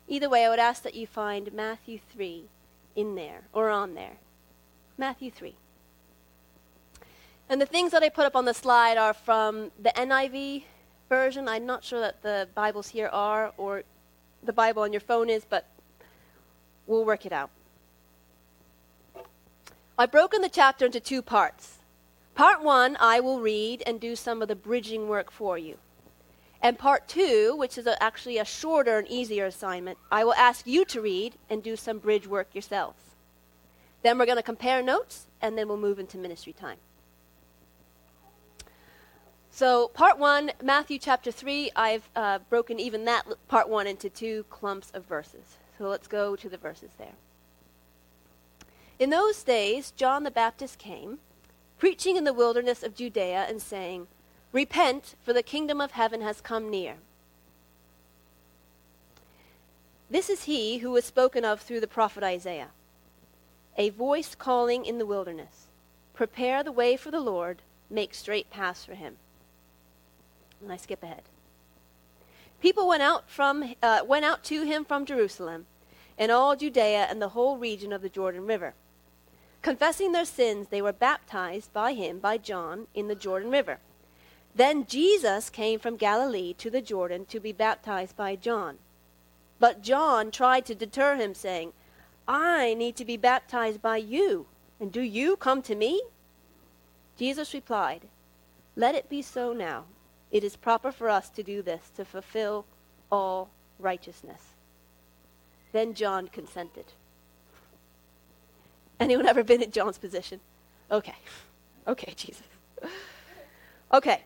Either 0.09 0.27
way, 0.27 0.43
I 0.43 0.49
would 0.49 0.59
ask 0.59 0.83
that 0.83 0.93
you 0.93 1.07
find 1.07 1.53
Matthew 1.53 1.99
3 2.11 2.49
in 2.97 3.15
there 3.15 3.43
or 3.53 3.69
on 3.69 3.93
there. 3.93 4.17
Matthew 4.97 5.31
3. 5.31 5.55
And 7.51 7.59
the 7.59 7.65
things 7.65 7.91
that 7.91 8.01
I 8.01 8.07
put 8.07 8.25
up 8.25 8.37
on 8.37 8.45
the 8.45 8.53
slide 8.53 8.97
are 8.97 9.13
from 9.13 9.71
the 9.77 9.89
NIV 9.89 10.63
version. 11.09 11.49
I'm 11.49 11.65
not 11.65 11.83
sure 11.83 11.99
that 11.99 12.21
the 12.21 12.47
Bibles 12.55 12.87
here 12.87 13.09
are, 13.11 13.51
or 13.57 13.83
the 14.41 14.53
Bible 14.53 14.83
on 14.83 14.93
your 14.93 15.01
phone 15.01 15.29
is, 15.29 15.43
but 15.43 15.67
we'll 16.87 17.03
work 17.03 17.25
it 17.25 17.33
out. 17.33 17.49
I've 19.97 20.13
broken 20.13 20.41
the 20.41 20.47
chapter 20.47 20.85
into 20.85 21.01
two 21.01 21.21
parts. 21.21 21.79
Part 22.35 22.63
one, 22.63 22.95
I 23.01 23.19
will 23.19 23.41
read 23.41 23.83
and 23.85 23.99
do 23.99 24.15
some 24.15 24.41
of 24.41 24.47
the 24.47 24.55
bridging 24.55 25.09
work 25.09 25.29
for 25.29 25.57
you. 25.57 25.75
And 26.61 26.79
part 26.79 27.09
two, 27.09 27.53
which 27.57 27.77
is 27.77 27.85
a, 27.85 28.01
actually 28.01 28.37
a 28.37 28.45
shorter 28.45 28.97
and 28.97 29.07
easier 29.09 29.45
assignment, 29.45 29.97
I 30.09 30.23
will 30.23 30.35
ask 30.35 30.65
you 30.65 30.85
to 30.85 31.01
read 31.01 31.33
and 31.49 31.61
do 31.61 31.75
some 31.75 31.97
bridge 31.97 32.27
work 32.27 32.47
yourselves. 32.53 33.03
Then 34.03 34.17
we're 34.17 34.25
going 34.25 34.37
to 34.37 34.41
compare 34.41 34.81
notes, 34.81 35.25
and 35.41 35.57
then 35.57 35.67
we'll 35.67 35.75
move 35.75 35.99
into 35.99 36.17
ministry 36.17 36.53
time. 36.53 36.77
So, 39.53 39.89
part 39.89 40.17
one, 40.17 40.53
Matthew 40.63 40.97
chapter 40.97 41.29
3, 41.29 41.71
I've 41.75 42.09
uh, 42.15 42.39
broken 42.49 42.79
even 42.79 43.03
that 43.05 43.25
part 43.49 43.67
one 43.67 43.85
into 43.85 44.09
two 44.09 44.45
clumps 44.49 44.91
of 44.91 45.05
verses. 45.05 45.57
So, 45.77 45.89
let's 45.89 46.07
go 46.07 46.37
to 46.37 46.47
the 46.47 46.57
verses 46.57 46.91
there. 46.97 47.15
In 48.97 49.09
those 49.09 49.43
days, 49.43 49.91
John 49.91 50.23
the 50.23 50.31
Baptist 50.31 50.77
came, 50.77 51.19
preaching 51.77 52.15
in 52.15 52.23
the 52.23 52.33
wilderness 52.33 52.81
of 52.81 52.95
Judea 52.95 53.45
and 53.49 53.61
saying, 53.61 54.07
Repent, 54.53 55.15
for 55.21 55.33
the 55.33 55.43
kingdom 55.43 55.81
of 55.81 55.91
heaven 55.91 56.21
has 56.21 56.39
come 56.39 56.69
near. 56.69 56.95
This 60.09 60.29
is 60.29 60.43
he 60.43 60.77
who 60.77 60.91
was 60.91 61.03
spoken 61.03 61.43
of 61.43 61.59
through 61.59 61.81
the 61.81 61.87
prophet 61.87 62.23
Isaiah. 62.23 62.69
A 63.77 63.89
voice 63.89 64.33
calling 64.33 64.85
in 64.85 64.97
the 64.97 65.05
wilderness, 65.05 65.67
Prepare 66.13 66.63
the 66.63 66.71
way 66.71 66.95
for 66.95 67.11
the 67.11 67.19
Lord, 67.19 67.61
make 67.89 68.13
straight 68.13 68.49
paths 68.49 68.85
for 68.85 68.93
him. 68.93 69.17
And 70.61 70.71
I 70.71 70.77
skip 70.77 71.03
ahead. 71.03 71.23
People 72.61 72.87
went 72.87 73.01
out 73.01 73.29
from 73.29 73.73
uh, 73.81 74.01
went 74.05 74.25
out 74.25 74.43
to 74.45 74.63
him 74.63 74.85
from 74.85 75.05
Jerusalem, 75.05 75.65
and 76.17 76.31
all 76.31 76.55
Judea 76.55 77.07
and 77.09 77.21
the 77.21 77.29
whole 77.29 77.57
region 77.57 77.91
of 77.91 78.01
the 78.01 78.09
Jordan 78.09 78.45
River. 78.45 78.73
Confessing 79.61 80.11
their 80.11 80.25
sins, 80.25 80.67
they 80.69 80.81
were 80.81 80.93
baptized 80.93 81.73
by 81.73 81.93
him 81.93 82.19
by 82.19 82.37
John 82.37 82.87
in 82.93 83.07
the 83.07 83.15
Jordan 83.15 83.51
River. 83.51 83.79
Then 84.55 84.85
Jesus 84.85 85.49
came 85.49 85.79
from 85.79 85.97
Galilee 85.97 86.53
to 86.57 86.69
the 86.69 86.81
Jordan 86.81 87.25
to 87.25 87.39
be 87.39 87.51
baptized 87.51 88.15
by 88.15 88.35
John. 88.35 88.77
But 89.59 89.81
John 89.81 90.31
tried 90.31 90.65
to 90.65 90.75
deter 90.75 91.15
him, 91.15 91.33
saying, 91.33 91.73
I 92.27 92.73
need 92.73 92.95
to 92.97 93.05
be 93.05 93.17
baptized 93.17 93.81
by 93.81 93.97
you, 93.97 94.47
and 94.79 94.91
do 94.91 95.01
you 95.01 95.35
come 95.35 95.61
to 95.63 95.75
me? 95.75 96.01
Jesus 97.17 97.53
replied, 97.53 98.01
Let 98.75 98.95
it 98.95 99.09
be 99.09 99.21
so 99.21 99.53
now. 99.53 99.85
It 100.31 100.43
is 100.43 100.55
proper 100.55 100.91
for 100.91 101.09
us 101.09 101.29
to 101.31 101.43
do 101.43 101.61
this 101.61 101.91
to 101.95 102.05
fulfill 102.05 102.65
all 103.11 103.49
righteousness. 103.79 104.41
Then 105.71 105.93
John 105.93 106.27
consented. 106.27 106.85
Anyone 108.99 109.25
ever 109.25 109.43
been 109.43 109.61
in 109.61 109.71
John's 109.71 109.97
position? 109.97 110.39
Okay. 110.89 111.15
Okay, 111.87 112.13
Jesus. 112.15 112.43
Okay. 113.91 114.21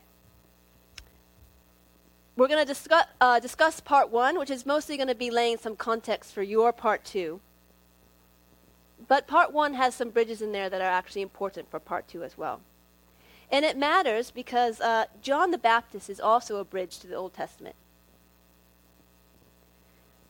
We're 2.36 2.50
going 2.50 2.60
to 2.60 2.66
discuss, 2.66 3.06
uh, 3.22 3.40
discuss 3.40 3.80
part 3.80 4.10
one, 4.10 4.38
which 4.38 4.50
is 4.50 4.66
mostly 4.66 4.98
going 4.98 5.08
to 5.08 5.16
be 5.16 5.32
laying 5.32 5.58
some 5.58 5.76
context 5.76 6.34
for 6.34 6.44
your 6.44 6.74
part 6.74 7.06
two. 7.06 7.40
But 9.08 9.28
part 9.28 9.54
one 9.54 9.76
has 9.76 9.96
some 9.96 10.10
bridges 10.10 10.42
in 10.42 10.52
there 10.52 10.70
that 10.70 10.82
are 10.82 10.92
actually 10.92 11.22
important 11.22 11.72
for 11.72 11.80
part 11.80 12.08
two 12.08 12.24
as 12.24 12.38
well. 12.38 12.60
And 13.52 13.64
it 13.64 13.78
matters 13.78 14.32
because 14.32 14.82
uh, 14.82 15.06
John 15.22 15.52
the 15.52 15.58
Baptist 15.58 16.10
is 16.10 16.20
also 16.20 16.58
a 16.58 16.66
bridge 16.66 17.00
to 17.00 17.08
the 17.08 17.16
Old 17.16 17.34
Testament. 17.34 17.76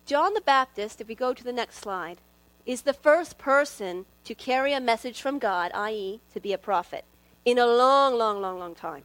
John 0.06 0.34
the 0.34 0.42
Baptist, 0.42 1.02
if 1.02 1.08
we 1.08 1.16
go 1.16 1.34
to 1.34 1.44
the 1.44 1.54
next 1.54 1.78
slide, 1.78 2.20
is 2.66 2.82
the 2.82 2.94
first 2.94 3.38
person 3.38 4.06
to 4.24 4.36
carry 4.36 4.74
a 4.74 4.80
message 4.80 5.22
from 5.22 5.40
God, 5.40 5.72
i.e., 5.74 6.20
to 6.34 6.40
be 6.40 6.54
a 6.54 6.58
prophet, 6.58 7.06
in 7.44 7.58
a 7.58 7.66
long, 7.66 8.16
long, 8.16 8.42
long, 8.42 8.60
long 8.60 8.76
time. 8.76 9.04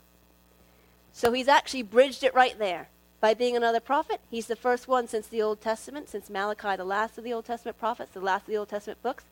So 1.13 1.33
he's 1.33 1.49
actually 1.49 1.83
bridged 1.83 2.23
it 2.23 2.35
right 2.35 2.59
there. 2.59 2.89
By 3.21 3.35
being 3.35 3.57
another 3.57 3.81
prophet, 3.81 4.21
he's 4.31 4.47
the 4.47 4.57
first 4.57 4.89
one 4.89 5.07
since 5.07 5.27
the 5.27 5.43
Old 5.43 5.61
Testament, 5.61 6.09
since 6.09 6.31
Malachi, 6.31 6.77
the 6.77 6.85
last 6.85 7.19
of 7.19 7.25
the 7.25 7.35
Old 7.35 7.45
Testament 7.45 7.79
prophets, 7.79 8.13
the 8.15 8.21
last 8.21 8.43
of 8.43 8.49
the 8.49 8.57
Old 8.57 8.71
Testament 8.71 9.03
books, 9.03 9.25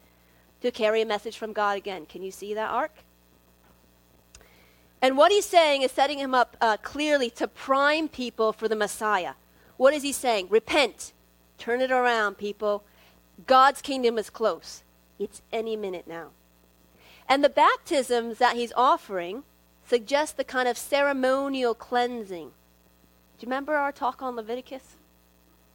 to 0.60 0.70
carry 0.70 1.00
a 1.00 1.06
message 1.06 1.38
from 1.38 1.54
God 1.54 1.78
again. 1.78 2.04
Can 2.04 2.22
you 2.22 2.30
see 2.30 2.52
that 2.52 2.70
arc? 2.70 2.92
And 5.00 5.16
what 5.16 5.30
he's 5.30 5.44
saying 5.44 5.82
is 5.82 5.92
setting 5.92 6.18
him 6.18 6.34
up 6.34 6.56
uh, 6.60 6.76
clearly 6.78 7.30
to 7.30 7.46
prime 7.46 8.08
people 8.08 8.52
for 8.52 8.68
the 8.68 8.76
Messiah. 8.76 9.34
What 9.76 9.94
is 9.94 10.02
he 10.02 10.12
saying? 10.12 10.48
Repent. 10.50 11.12
Turn 11.56 11.80
it 11.80 11.90
around, 11.90 12.36
people. 12.36 12.82
God's 13.46 13.80
kingdom 13.80 14.18
is 14.18 14.30
close. 14.30 14.82
It's 15.18 15.42
any 15.52 15.76
minute 15.76 16.06
now. 16.08 16.28
And 17.28 17.44
the 17.44 17.48
baptisms 17.48 18.38
that 18.38 18.56
he's 18.56 18.72
offering 18.76 19.44
suggest 19.86 20.36
the 20.36 20.44
kind 20.44 20.68
of 20.68 20.76
ceremonial 20.76 21.74
cleansing. 21.74 22.48
Do 22.48 23.44
you 23.44 23.46
remember 23.46 23.74
our 23.74 23.92
talk 23.92 24.22
on 24.22 24.36
Leviticus? 24.36 24.96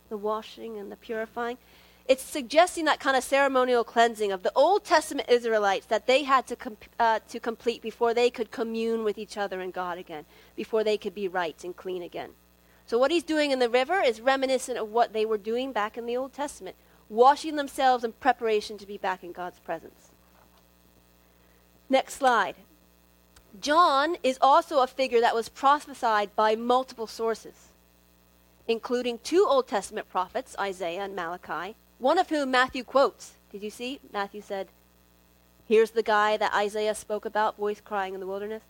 The 0.10 0.18
washing 0.18 0.78
and 0.78 0.92
the 0.92 0.96
purifying? 0.98 1.58
It's 2.06 2.24
suggesting 2.24 2.84
that 2.86 3.00
kind 3.00 3.16
of 3.16 3.24
ceremonial 3.24 3.86
cleansing 3.86 4.34
of 4.34 4.44
the 4.44 4.52
Old 4.56 4.84
Testament 4.84 5.30
Israelites 5.30 5.86
that 5.86 6.06
they 6.06 6.24
had 6.24 6.46
to, 6.48 6.56
com- 6.58 6.78
uh, 7.00 7.20
to 7.30 7.40
complete 7.40 7.82
before 7.82 8.14
they 8.14 8.30
could 8.30 8.52
commune 8.52 9.06
with 9.06 9.18
each 9.18 9.38
other 9.38 9.62
and 9.62 9.74
God 9.74 9.98
again, 9.98 10.26
before 10.56 10.84
they 10.84 10.98
could 10.98 11.16
be 11.16 11.30
right 11.30 11.64
and 11.64 11.76
clean 11.76 12.04
again. 12.04 12.32
So, 12.86 12.98
what 12.98 13.12
he's 13.12 13.24
doing 13.24 13.52
in 13.52 13.60
the 13.60 13.70
river 13.70 14.02
is 14.02 14.20
reminiscent 14.20 14.78
of 14.78 14.90
what 14.90 15.14
they 15.14 15.26
were 15.26 15.38
doing 15.38 15.72
back 15.72 15.98
in 15.98 16.06
the 16.06 16.18
Old 16.18 16.34
Testament, 16.34 16.76
washing 17.08 17.56
themselves 17.56 18.04
in 18.04 18.12
preparation 18.12 18.78
to 18.80 18.86
be 18.86 18.98
back 18.98 19.24
in 19.24 19.32
God's 19.32 19.60
presence. 19.60 20.12
Next 21.90 22.16
slide. 22.16 22.56
John 23.62 24.18
is 24.24 24.38
also 24.42 24.80
a 24.80 24.88
figure 24.88 25.22
that 25.22 25.36
was 25.36 25.48
prophesied 25.48 26.36
by 26.36 26.56
multiple 26.56 27.08
sources, 27.08 27.70
including 28.68 29.20
two 29.20 29.46
Old 29.48 29.68
Testament 29.68 30.10
prophets, 30.10 30.56
Isaiah 30.60 31.04
and 31.04 31.16
Malachi, 31.16 31.76
one 32.04 32.18
of 32.18 32.28
whom 32.28 32.52
Matthew 32.52 32.84
quotes. 32.84 33.36
Did 33.50 33.64
you 33.64 33.70
see? 33.70 34.02
Matthew 34.12 34.42
said, 34.42 34.68
Here's 35.66 35.92
the 35.92 36.04
guy 36.04 36.36
that 36.36 36.54
Isaiah 36.54 36.96
spoke 36.96 37.24
about, 37.24 37.56
voice 37.56 37.80
crying 37.80 38.14
in 38.14 38.20
the 38.20 38.28
wilderness. 38.28 38.64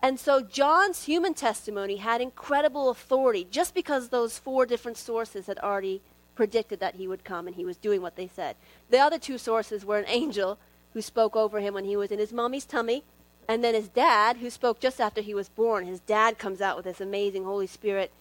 And 0.00 0.20
so 0.20 0.40
John's 0.40 1.06
human 1.06 1.34
testimony 1.34 1.96
had 1.96 2.20
incredible 2.20 2.90
authority 2.90 3.44
just 3.50 3.74
because 3.74 4.08
those 4.08 4.38
four 4.38 4.66
different 4.66 4.96
sources 4.96 5.48
had 5.48 5.58
already 5.58 6.00
predicted 6.36 6.78
that 6.78 6.94
he 6.94 7.08
would 7.08 7.24
come 7.24 7.48
and 7.48 7.56
he 7.56 7.64
was 7.64 7.76
doing 7.76 8.00
what 8.00 8.14
they 8.14 8.28
said. 8.28 8.54
The 8.88 9.00
other 9.00 9.18
two 9.18 9.36
sources 9.36 9.84
were 9.84 9.98
an 9.98 10.04
angel 10.06 10.58
who 10.94 11.02
spoke 11.02 11.34
over 11.34 11.58
him 11.58 11.74
when 11.74 11.86
he 11.86 11.96
was 11.96 12.12
in 12.12 12.20
his 12.20 12.32
mommy's 12.32 12.64
tummy, 12.64 13.02
and 13.48 13.64
then 13.64 13.74
his 13.74 13.88
dad 13.88 14.36
who 14.36 14.48
spoke 14.48 14.78
just 14.78 15.00
after 15.00 15.20
he 15.22 15.34
was 15.34 15.48
born. 15.48 15.86
His 15.86 16.00
dad 16.00 16.38
comes 16.38 16.60
out 16.60 16.76
with 16.76 16.84
this 16.84 17.00
amazing 17.00 17.42
Holy 17.42 17.66
Spirit 17.66 18.12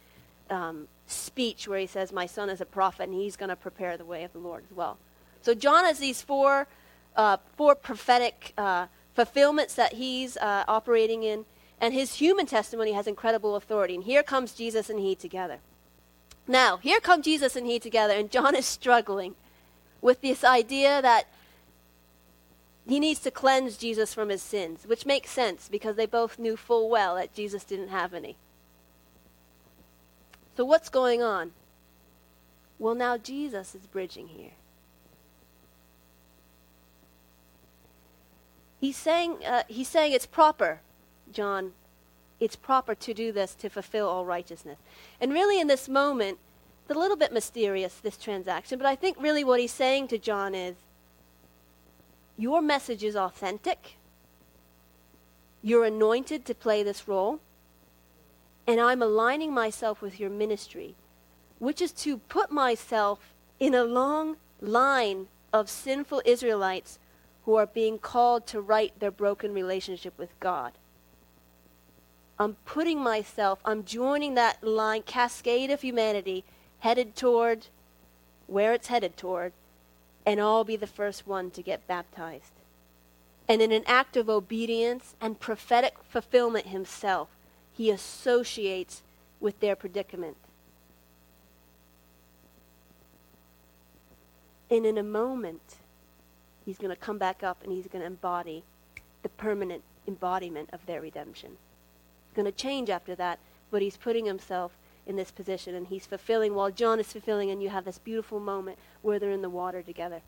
um, 0.49 0.87
speech 1.07 1.67
where 1.67 1.79
he 1.79 1.87
says, 1.87 2.11
My 2.11 2.25
son 2.25 2.49
is 2.49 2.61
a 2.61 2.65
prophet 2.65 3.09
and 3.09 3.13
he's 3.13 3.35
going 3.35 3.49
to 3.49 3.55
prepare 3.55 3.97
the 3.97 4.05
way 4.05 4.23
of 4.23 4.33
the 4.33 4.39
Lord 4.39 4.63
as 4.69 4.75
well. 4.75 4.97
So 5.41 5.53
John 5.53 5.85
has 5.85 5.99
these 5.99 6.21
four, 6.21 6.67
uh, 7.15 7.37
four 7.55 7.75
prophetic 7.75 8.53
uh, 8.57 8.87
fulfillments 9.13 9.75
that 9.75 9.93
he's 9.93 10.37
uh, 10.37 10.63
operating 10.67 11.23
in, 11.23 11.45
and 11.79 11.93
his 11.93 12.15
human 12.15 12.45
testimony 12.45 12.91
has 12.93 13.07
incredible 13.07 13.55
authority. 13.55 13.95
And 13.95 14.03
here 14.03 14.23
comes 14.23 14.53
Jesus 14.53 14.89
and 14.89 14.99
he 14.99 15.15
together. 15.15 15.59
Now, 16.47 16.77
here 16.77 16.99
come 16.99 17.21
Jesus 17.21 17.55
and 17.55 17.67
he 17.67 17.79
together, 17.79 18.13
and 18.13 18.31
John 18.31 18.55
is 18.55 18.65
struggling 18.65 19.35
with 20.01 20.21
this 20.21 20.43
idea 20.43 21.01
that 21.01 21.27
he 22.87 22.99
needs 22.99 23.19
to 23.21 23.31
cleanse 23.31 23.77
Jesus 23.77 24.13
from 24.13 24.29
his 24.29 24.41
sins, 24.41 24.85
which 24.85 25.05
makes 25.05 25.29
sense 25.29 25.67
because 25.69 25.97
they 25.97 26.05
both 26.05 26.39
knew 26.39 26.55
full 26.55 26.89
well 26.89 27.15
that 27.15 27.33
Jesus 27.33 27.63
didn't 27.65 27.89
have 27.89 28.13
any. 28.13 28.37
So, 30.57 30.65
what's 30.65 30.89
going 30.89 31.23
on? 31.23 31.51
Well, 32.79 32.95
now 32.95 33.17
Jesus 33.17 33.73
is 33.73 33.85
bridging 33.87 34.27
here. 34.27 34.51
He's 38.81 38.97
saying, 38.97 39.37
uh, 39.45 39.63
he's 39.67 39.87
saying 39.87 40.11
it's 40.11 40.25
proper, 40.25 40.81
John 41.31 41.71
it's 42.39 42.55
proper 42.55 42.93
to 42.95 43.13
do 43.13 43.31
this 43.31 43.55
to 43.55 43.69
fulfill 43.69 44.07
all 44.07 44.25
righteousness. 44.25 44.77
And 45.19 45.33
really, 45.33 45.59
in 45.59 45.67
this 45.67 45.89
moment, 45.89 46.37
it's 46.83 46.95
a 46.95 46.99
little 46.99 47.17
bit 47.17 47.33
mysterious, 47.33 47.95
this 47.95 48.17
transaction, 48.17 48.77
but 48.77 48.87
I 48.87 48.95
think 48.95 49.17
really 49.19 49.43
what 49.43 49.59
he's 49.59 49.71
saying 49.71 50.09
to 50.09 50.17
John 50.17 50.53
is 50.53 50.75
your 52.37 52.61
message 52.61 53.03
is 53.03 53.15
authentic. 53.15 53.97
You're 55.63 55.85
anointed 55.85 56.45
to 56.45 56.53
play 56.53 56.83
this 56.83 57.07
role. 57.07 57.39
And 58.67 58.81
I'm 58.81 59.01
aligning 59.01 59.53
myself 59.53 60.01
with 60.01 60.19
your 60.19 60.29
ministry, 60.29 60.95
which 61.57 61.81
is 61.81 61.93
to 61.93 62.17
put 62.17 62.51
myself 62.51 63.33
in 63.59 63.73
a 63.73 63.85
long 63.85 64.35
line 64.61 65.27
of 65.53 65.69
sinful 65.69 66.21
Israelites 66.25 66.99
who 67.45 67.55
are 67.55 67.65
being 67.65 67.97
called 67.97 68.45
to 68.47 68.59
right 68.59 68.91
their 68.99 69.09
broken 69.09 69.53
relationship 69.53 70.13
with 70.17 70.37
God. 70.41 70.73
I'm 72.37 72.55
putting 72.65 72.99
myself, 73.01 73.59
I'm 73.63 73.85
joining 73.85 74.35
that 74.35 74.61
line, 74.63 75.01
cascade 75.03 75.71
of 75.71 75.81
humanity 75.81 76.43
headed 76.79 77.15
toward 77.15 77.67
where 78.47 78.73
it's 78.73 78.87
headed 78.87 79.17
toward, 79.17 79.53
and 80.25 80.39
I'll 80.39 80.63
be 80.63 80.75
the 80.75 80.87
first 80.87 81.27
one 81.27 81.51
to 81.51 81.61
get 81.61 81.87
baptized. 81.87 82.53
And 83.47 83.61
in 83.61 83.71
an 83.71 83.83
act 83.85 84.17
of 84.17 84.29
obedience 84.29 85.15
and 85.21 85.39
prophetic 85.39 85.95
fulfillment 86.03 86.67
himself, 86.67 87.29
he 87.77 87.91
associates 87.91 89.03
with 89.39 89.59
their 89.59 89.75
predicament. 89.75 90.35
And 94.69 94.85
in 94.85 94.97
a 94.97 95.03
moment, 95.03 95.75
he's 96.65 96.77
going 96.77 96.89
to 96.89 96.99
come 96.99 97.19
back 97.19 97.43
up 97.43 97.63
and 97.63 97.71
he's 97.71 97.87
going 97.87 98.01
to 98.01 98.07
embody 98.07 98.63
the 99.21 99.29
permanent 99.29 99.83
embodiment 100.07 100.69
of 100.73 100.85
their 100.87 101.01
redemption. 101.01 101.51
It's 102.25 102.35
going 102.35 102.45
to 102.45 102.51
change 102.51 102.89
after 102.89 103.13
that, 103.15 103.39
but 103.69 103.81
he's 103.81 103.95
putting 103.95 104.25
himself 104.25 104.71
in 105.05 105.15
this 105.15 105.31
position 105.31 105.75
and 105.75 105.87
he's 105.87 106.05
fulfilling 106.05 106.55
while 106.55 106.71
John 106.71 106.99
is 106.99 107.13
fulfilling, 107.13 107.51
and 107.51 107.61
you 107.61 107.69
have 107.69 107.85
this 107.85 107.99
beautiful 107.99 108.39
moment 108.39 108.77
where 109.01 109.19
they're 109.19 109.31
in 109.31 109.41
the 109.41 109.49
water 109.49 109.81
together. 109.81 110.21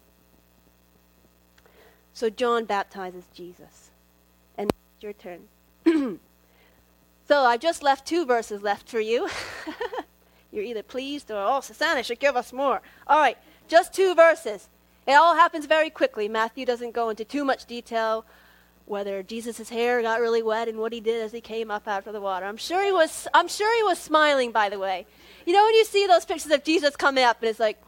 So 2.13 2.29
John 2.29 2.65
baptizes 2.65 3.25
Jesus. 3.33 3.89
And 4.57 4.69
it's 4.69 5.03
your 5.03 5.13
turn. 5.13 6.19
so 7.29 7.43
I 7.43 7.57
just 7.57 7.83
left 7.83 8.07
two 8.07 8.25
verses 8.25 8.63
left 8.63 8.89
for 8.89 8.99
you. 8.99 9.29
You're 10.51 10.63
either 10.63 10.81
pleased 10.81 11.29
or, 11.29 11.37
oh, 11.37 11.61
Susanna 11.61 12.01
should 12.01 12.19
give 12.19 12.35
us 12.35 12.51
more. 12.51 12.81
All 13.05 13.19
right, 13.19 13.37
just 13.67 13.93
two 13.93 14.15
verses. 14.15 14.67
It 15.05 15.13
all 15.13 15.35
happens 15.35 15.67
very 15.67 15.91
quickly. 15.91 16.27
Matthew 16.27 16.65
doesn't 16.65 16.91
go 16.91 17.09
into 17.09 17.23
too 17.23 17.45
much 17.45 17.67
detail 17.67 18.25
whether 18.85 19.21
Jesus' 19.21 19.69
hair 19.69 20.01
got 20.01 20.19
really 20.19 20.41
wet 20.41 20.67
and 20.67 20.79
what 20.79 20.91
he 20.91 21.01
did 21.01 21.21
as 21.21 21.31
he 21.31 21.39
came 21.39 21.69
up 21.69 21.87
out 21.87 22.07
of 22.07 22.13
the 22.13 22.19
water. 22.19 22.47
I'm 22.47 22.57
sure 22.57 22.83
he 22.83 22.91
was 22.91 23.27
I'm 23.31 23.47
sure 23.47 23.77
he 23.77 23.83
was 23.83 23.99
smiling 23.99 24.51
by 24.51 24.69
the 24.69 24.79
way. 24.79 25.05
You 25.45 25.53
know 25.53 25.63
when 25.63 25.75
you 25.75 25.85
see 25.85 26.07
those 26.07 26.25
pictures 26.25 26.51
of 26.51 26.63
Jesus 26.63 26.95
coming 26.95 27.23
up 27.23 27.37
and 27.41 27.49
it's 27.51 27.59
like 27.59 27.79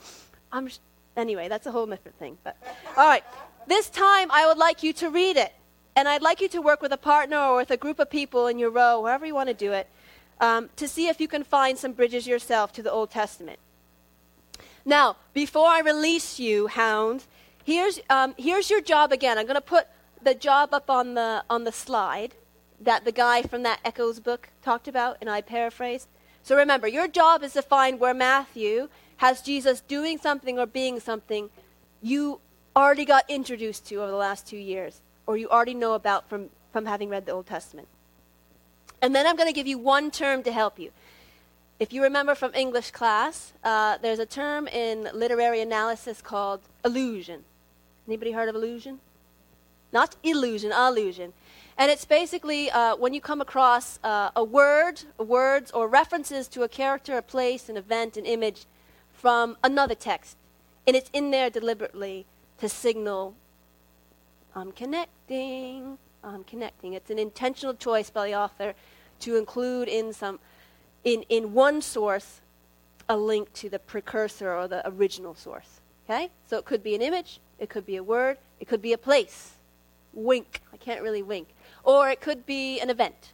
I'm 0.51 0.69
anyway, 1.17 1.47
that's 1.47 1.65
a 1.65 1.71
whole 1.71 1.87
different 1.87 2.19
thing. 2.19 2.37
But 2.43 2.55
all 2.95 3.07
right. 3.07 3.23
This 3.65 3.89
time 3.89 4.29
I 4.29 4.45
would 4.45 4.59
like 4.59 4.83
you 4.83 4.93
to 4.93 5.09
read 5.09 5.37
it. 5.37 5.51
And 5.95 6.07
I'd 6.07 6.21
like 6.21 6.41
you 6.41 6.47
to 6.49 6.61
work 6.61 6.81
with 6.81 6.93
a 6.93 6.97
partner 6.97 7.37
or 7.37 7.57
with 7.57 7.71
a 7.71 7.77
group 7.77 7.99
of 7.99 8.09
people 8.09 8.47
in 8.47 8.57
your 8.57 8.69
row, 8.69 9.01
wherever 9.01 9.25
you 9.25 9.35
want 9.35 9.49
to 9.49 9.53
do 9.53 9.73
it, 9.73 9.87
um, 10.39 10.69
to 10.77 10.87
see 10.87 11.07
if 11.07 11.19
you 11.19 11.27
can 11.27 11.43
find 11.43 11.77
some 11.77 11.91
bridges 11.91 12.25
yourself 12.25 12.71
to 12.73 12.81
the 12.81 12.91
Old 12.91 13.11
Testament. 13.11 13.59
Now, 14.85 15.17
before 15.33 15.67
I 15.67 15.81
release 15.81 16.39
you, 16.39 16.67
hounds, 16.67 17.27
here's, 17.63 17.99
um, 18.09 18.33
here's 18.37 18.69
your 18.69 18.81
job 18.81 19.11
again. 19.11 19.37
I'm 19.37 19.45
going 19.45 19.55
to 19.55 19.61
put 19.61 19.87
the 20.21 20.33
job 20.33 20.73
up 20.73 20.89
on 20.89 21.13
the, 21.13 21.43
on 21.49 21.65
the 21.65 21.71
slide 21.71 22.35
that 22.79 23.05
the 23.05 23.11
guy 23.11 23.43
from 23.43 23.63
that 23.63 23.79
Echoes 23.85 24.19
book 24.19 24.49
talked 24.63 24.87
about, 24.87 25.17
and 25.21 25.29
I 25.29 25.41
paraphrased. 25.41 26.07
So 26.43 26.55
remember, 26.55 26.87
your 26.87 27.07
job 27.07 27.43
is 27.43 27.53
to 27.53 27.61
find 27.61 27.99
where 27.99 28.13
Matthew 28.13 28.89
has 29.17 29.41
Jesus 29.41 29.81
doing 29.81 30.17
something 30.17 30.57
or 30.57 30.65
being 30.65 30.99
something 30.99 31.49
you 32.01 32.39
already 32.75 33.05
got 33.05 33.29
introduced 33.29 33.85
to 33.87 33.95
over 33.97 34.09
the 34.09 34.17
last 34.17 34.47
two 34.47 34.57
years, 34.57 35.01
or 35.27 35.37
you 35.37 35.49
already 35.49 35.73
know 35.73 35.93
about 35.93 36.29
from, 36.29 36.49
from 36.71 36.85
having 36.85 37.09
read 37.09 37.25
the 37.25 37.31
Old 37.31 37.47
Testament. 37.47 37.87
And 39.01 39.15
then 39.15 39.25
I'm 39.25 39.35
going 39.35 39.47
to 39.47 39.53
give 39.53 39.67
you 39.67 39.77
one 39.77 40.11
term 40.11 40.43
to 40.43 40.51
help 40.51 40.77
you. 40.79 40.91
If 41.79 41.91
you 41.91 42.03
remember 42.03 42.35
from 42.35 42.53
English 42.53 42.91
class, 42.91 43.53
uh, 43.63 43.97
there's 44.01 44.19
a 44.19 44.25
term 44.25 44.67
in 44.67 45.09
literary 45.13 45.61
analysis 45.61 46.21
called 46.21 46.61
allusion. 46.83 47.43
Anybody 48.07 48.31
heard 48.31 48.49
of 48.49 48.55
allusion? 48.55 48.99
Not 49.91 50.15
illusion, 50.23 50.71
allusion. 50.71 51.33
And 51.77 51.89
it's 51.89 52.05
basically 52.05 52.69
uh, 52.69 52.95
when 52.97 53.15
you 53.15 53.21
come 53.21 53.41
across 53.41 53.99
uh, 54.03 54.29
a 54.35 54.43
word, 54.43 55.01
words, 55.17 55.71
or 55.71 55.87
references 55.87 56.47
to 56.49 56.61
a 56.61 56.67
character, 56.67 57.17
a 57.17 57.23
place, 57.23 57.69
an 57.69 57.77
event, 57.77 58.17
an 58.17 58.25
image 58.25 58.65
from 59.13 59.57
another 59.63 59.95
text. 59.95 60.37
And 60.85 60.95
it's 60.95 61.09
in 61.13 61.31
there 61.31 61.49
deliberately 61.49 62.25
to 62.59 62.69
signal, 62.69 63.33
I'm 64.55 64.71
connecting, 64.71 65.97
I'm 66.23 66.43
connecting. 66.43 66.93
It's 66.93 67.09
an 67.09 67.19
intentional 67.19 67.73
choice 67.73 68.09
by 68.09 68.27
the 68.27 68.35
author 68.35 68.73
to 69.21 69.35
include 69.37 69.87
in 69.87 70.13
some 70.13 70.39
in, 71.03 71.23
in 71.29 71.53
one 71.53 71.81
source 71.81 72.41
a 73.09 73.17
link 73.17 73.51
to 73.53 73.69
the 73.69 73.79
precursor 73.79 74.53
or 74.53 74.67
the 74.67 74.87
original 74.87 75.35
source. 75.35 75.81
Okay? 76.05 76.29
So 76.47 76.57
it 76.57 76.65
could 76.65 76.83
be 76.83 76.95
an 76.95 77.01
image, 77.01 77.39
it 77.59 77.69
could 77.69 77.85
be 77.85 77.95
a 77.95 78.03
word, 78.03 78.37
it 78.59 78.67
could 78.67 78.81
be 78.81 78.93
a 78.93 78.97
place. 78.97 79.53
Wink. 80.13 80.61
I 80.73 80.77
can't 80.77 81.01
really 81.01 81.23
wink. 81.23 81.47
Or 81.83 82.09
it 82.09 82.21
could 82.21 82.45
be 82.45 82.79
an 82.79 82.89
event. 82.89 83.31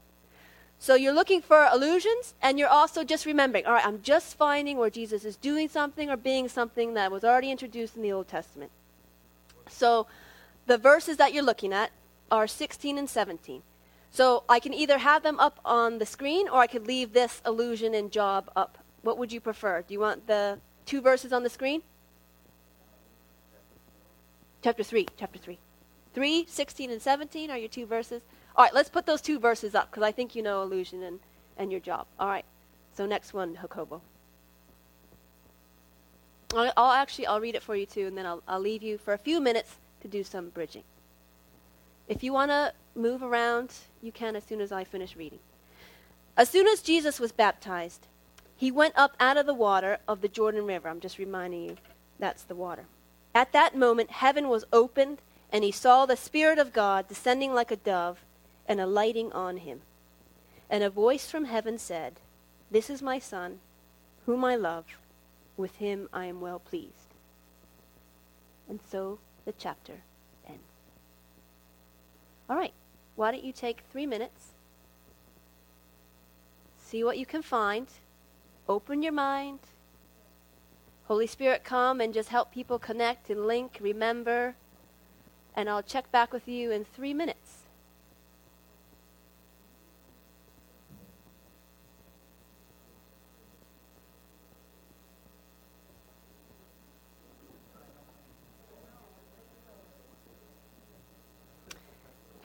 So 0.80 0.94
you're 0.94 1.14
looking 1.14 1.42
for 1.42 1.68
allusions, 1.72 2.36
and 2.40 2.60
you're 2.60 2.70
also 2.70 3.04
just 3.04 3.26
remembering, 3.26 3.66
all 3.66 3.74
right, 3.74 3.86
I'm 3.86 4.02
just 4.04 4.38
finding 4.38 4.78
where 4.78 4.92
Jesus 4.92 5.26
is 5.26 5.36
doing 5.36 5.70
something 5.70 6.08
or 6.10 6.16
being 6.16 6.48
something 6.48 6.94
that 6.94 7.12
was 7.12 7.24
already 7.24 7.50
introduced 7.50 7.96
in 7.96 8.04
the 8.04 8.12
Old 8.12 8.28
Testament. 8.28 8.72
So 9.70 10.06
the 10.68 10.78
verses 10.78 11.18
that 11.18 11.34
you're 11.34 11.44
looking 11.44 11.74
at 11.74 11.92
are 12.30 12.46
16 12.46 12.98
and 12.98 13.10
17. 13.10 13.64
So 14.12 14.44
I 14.48 14.60
can 14.60 14.74
either 14.74 15.00
have 15.00 15.24
them 15.24 15.40
up 15.40 15.60
on 15.66 15.98
the 15.98 16.06
screen 16.06 16.48
or 16.48 16.60
I 16.60 16.68
could 16.68 16.86
leave 16.86 17.14
this 17.14 17.42
allusion 17.46 17.94
and 17.94 18.12
job 18.12 18.52
up. 18.56 18.78
What 19.02 19.18
would 19.18 19.32
you 19.32 19.40
prefer? 19.40 19.82
Do 19.82 19.94
you 19.94 20.00
want 20.00 20.28
the 20.28 20.60
two 20.86 21.02
verses 21.02 21.32
on 21.32 21.44
the 21.44 21.50
screen? 21.50 21.82
Chapter 24.62 24.84
3, 24.84 25.08
chapter 25.18 25.40
3. 25.40 25.58
3, 26.14 26.46
16, 26.48 26.92
and 26.92 27.02
17 27.02 27.52
are 27.52 27.58
your 27.58 27.70
two 27.70 27.86
verses. 27.86 28.24
All 28.56 28.66
right, 28.66 28.74
let's 28.74 28.90
put 28.90 29.06
those 29.06 29.22
two 29.22 29.40
verses 29.40 29.76
up 29.76 29.92
because 29.92 30.04
I 30.04 30.12
think 30.12 30.36
you 30.36 30.42
know 30.42 30.64
allusion 30.64 31.04
and, 31.04 31.20
and 31.58 31.72
your 31.72 31.80
job. 31.80 32.08
All 32.20 32.28
right, 32.28 32.46
so 32.96 33.06
next 33.06 33.34
one, 33.34 33.56
Jacobo. 33.56 34.02
I'll, 36.56 36.74
I'll 36.76 36.92
actually, 36.92 37.28
I'll 37.28 37.40
read 37.40 37.56
it 37.56 37.62
for 37.62 37.76
you 37.76 37.86
too, 37.86 38.08
and 38.08 38.18
then 38.18 38.26
I'll, 38.26 38.42
I'll 38.48 38.60
leave 38.60 38.82
you 38.82 38.98
for 38.98 39.14
a 39.14 39.18
few 39.18 39.40
minutes 39.40 39.76
to 40.02 40.08
do 40.08 40.24
some 40.24 40.50
bridging. 40.50 40.84
If 42.08 42.24
you 42.24 42.34
want 42.34 42.52
to 42.52 42.74
move 42.96 43.22
around, 43.22 43.74
you 44.02 44.12
can 44.12 44.36
as 44.36 44.44
soon 44.44 44.62
as 44.62 44.72
I 44.72 44.84
finish 44.84 45.16
reading. 45.16 45.40
As 46.38 46.50
soon 46.50 46.68
as 46.68 46.82
Jesus 46.82 47.20
was 47.20 47.32
baptized, 47.32 48.08
he 48.56 48.72
went 48.72 48.94
up 48.98 49.16
out 49.20 49.38
of 49.38 49.46
the 49.46 49.54
water 49.54 50.00
of 50.08 50.22
the 50.22 50.28
Jordan 50.28 50.66
River. 50.66 50.90
I'm 50.90 51.00
just 51.00 51.18
reminding 51.18 51.64
you, 51.64 51.78
that's 52.20 52.44
the 52.44 52.56
water. 52.56 52.86
At 53.36 53.52
that 53.54 53.76
moment, 53.76 54.12
heaven 54.12 54.50
was 54.50 54.66
opened, 54.74 55.20
and 55.52 55.64
he 55.64 55.72
saw 55.72 56.06
the 56.06 56.18
Spirit 56.18 56.58
of 56.58 56.74
God 56.74 57.08
descending 57.08 57.54
like 57.54 57.72
a 57.72 57.76
dove 57.76 58.20
and 58.68 58.80
alighting 58.80 59.32
on 59.32 59.58
him. 59.58 59.82
And 60.70 60.84
a 60.84 60.90
voice 60.90 61.30
from 61.30 61.46
heaven 61.46 61.78
said, 61.78 62.20
This 62.72 62.90
is 62.90 63.02
my 63.02 63.20
Son, 63.20 63.60
whom 64.26 64.44
I 64.44 64.56
love. 64.56 64.86
With 65.56 65.76
him 65.76 66.10
I 66.14 66.26
am 66.26 66.42
well 66.42 66.60
pleased. 66.60 67.14
And 68.70 68.80
so 68.92 69.20
the 69.48 69.54
chapter 69.58 69.94
ends. 70.46 70.60
All 72.50 72.58
right, 72.58 72.74
why 73.16 73.32
don't 73.32 73.46
you 73.46 73.54
take 73.54 73.82
three 73.90 74.06
minutes, 74.06 74.52
see 76.78 77.02
what 77.02 77.18
you 77.18 77.26
can 77.26 77.42
find, 77.42 77.88
open 78.68 79.02
your 79.02 79.14
mind. 79.14 79.60
Holy 81.06 81.28
Spirit, 81.28 81.64
come 81.64 82.02
and 82.02 82.14
just 82.14 82.28
help 82.28 82.52
people 82.52 82.78
connect 82.78 83.30
and 83.30 83.48
link, 83.48 83.78
remember, 83.80 84.56
and 85.56 85.70
I'll 85.70 85.82
check 85.82 86.12
back 86.12 86.34
with 86.34 86.50
you 86.50 86.70
in 86.72 86.84
three 86.84 87.14
minutes. 87.14 87.57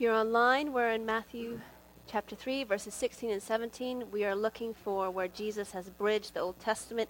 You're 0.03 0.13
online, 0.13 0.73
we're 0.73 0.91
in 0.91 1.07
Matthew 1.07 1.61
chapter 2.09 2.35
3, 2.35 2.65
verses 2.65 2.93
16 2.93 3.31
and 3.31 3.41
17. 3.41 4.11
We 4.11 4.25
are 4.25 4.35
looking 4.35 4.75
for 4.75 5.09
where 5.13 5.29
Jesus 5.29 5.71
has 5.71 5.91
bridged 5.91 6.35
the 6.35 6.41
Old 6.41 6.59
Testament 6.59 7.09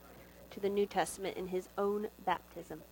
to 0.51 0.61
the 0.61 0.69
New 0.69 0.85
Testament 0.85 1.39
in 1.39 1.47
his 1.47 1.71
own 1.79 2.09
baptism. 2.27 2.83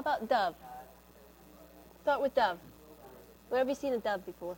How 0.00 0.16
about 0.16 0.28
dove? 0.30 0.54
Start 2.00 2.22
with 2.22 2.34
dove. 2.34 2.56
Where 3.50 3.58
have 3.58 3.68
you 3.68 3.74
seen 3.74 3.92
a 3.92 3.98
dove 3.98 4.24
before? 4.24 4.56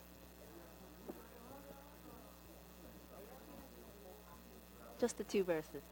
Just 5.00 5.18
the 5.18 5.24
two 5.24 5.42
verses. 5.42 5.82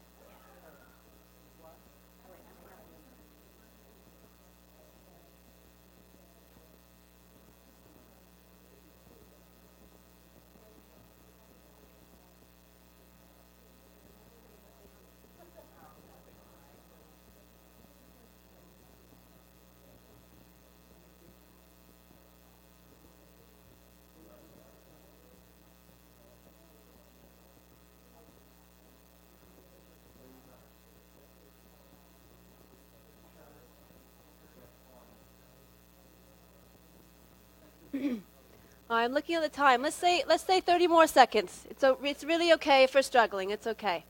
I'm 38.91 39.13
looking 39.13 39.35
at 39.35 39.41
the 39.41 39.49
time. 39.49 39.81
Let's 39.81 39.95
say 39.95 40.23
let's 40.27 40.43
say 40.43 40.59
30 40.59 40.87
more 40.87 41.07
seconds. 41.07 41.65
It's 41.69 41.83
a, 41.83 41.95
it's 42.03 42.23
really 42.23 42.51
okay 42.53 42.87
for 42.87 43.01
struggling. 43.01 43.51
It's 43.51 43.67
okay. 43.67 44.03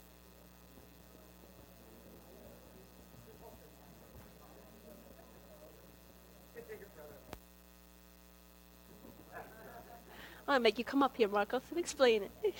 I'll 10.47 10.59
make 10.59 10.77
you 10.77 10.83
come 10.83 11.01
up 11.01 11.15
here, 11.15 11.29
Marcos, 11.29 11.61
and 11.69 11.79
explain 11.79 12.23
it. 12.23 12.53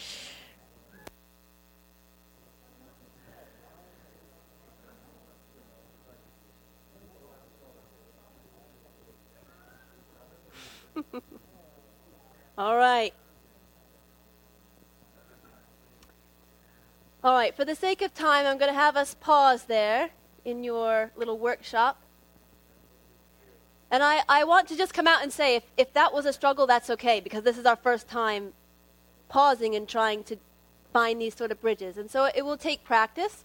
All 12.62 12.78
right. 12.78 13.12
All 17.24 17.34
right, 17.34 17.56
for 17.56 17.66
the 17.66 17.74
sake 17.74 18.04
of 18.04 18.14
time, 18.14 18.46
I'm 18.46 18.60
going 18.60 18.70
to 18.70 18.80
have 18.80 18.96
us 18.96 19.16
pause 19.16 19.64
there 19.64 20.12
in 20.46 20.64
your 20.64 21.10
little 21.16 21.40
workshop. 21.40 22.00
And 23.90 24.04
I, 24.04 24.22
I 24.30 24.44
want 24.44 24.68
to 24.68 24.78
just 24.78 24.94
come 24.94 25.08
out 25.08 25.24
and 25.24 25.34
say 25.34 25.56
if, 25.56 25.64
if 25.76 25.92
that 25.94 26.14
was 26.14 26.28
a 26.28 26.34
struggle, 26.34 26.68
that's 26.68 26.92
okay, 26.92 27.20
because 27.20 27.42
this 27.42 27.58
is 27.58 27.66
our 27.66 27.78
first 27.78 28.08
time 28.08 28.54
pausing 29.28 29.74
and 29.74 29.90
trying 29.90 30.24
to 30.26 30.38
find 30.94 31.20
these 31.20 31.34
sort 31.34 31.50
of 31.50 31.60
bridges. 31.62 31.98
And 31.98 32.12
so 32.12 32.26
it 32.26 32.46
will 32.46 32.58
take 32.58 32.84
practice, 32.84 33.44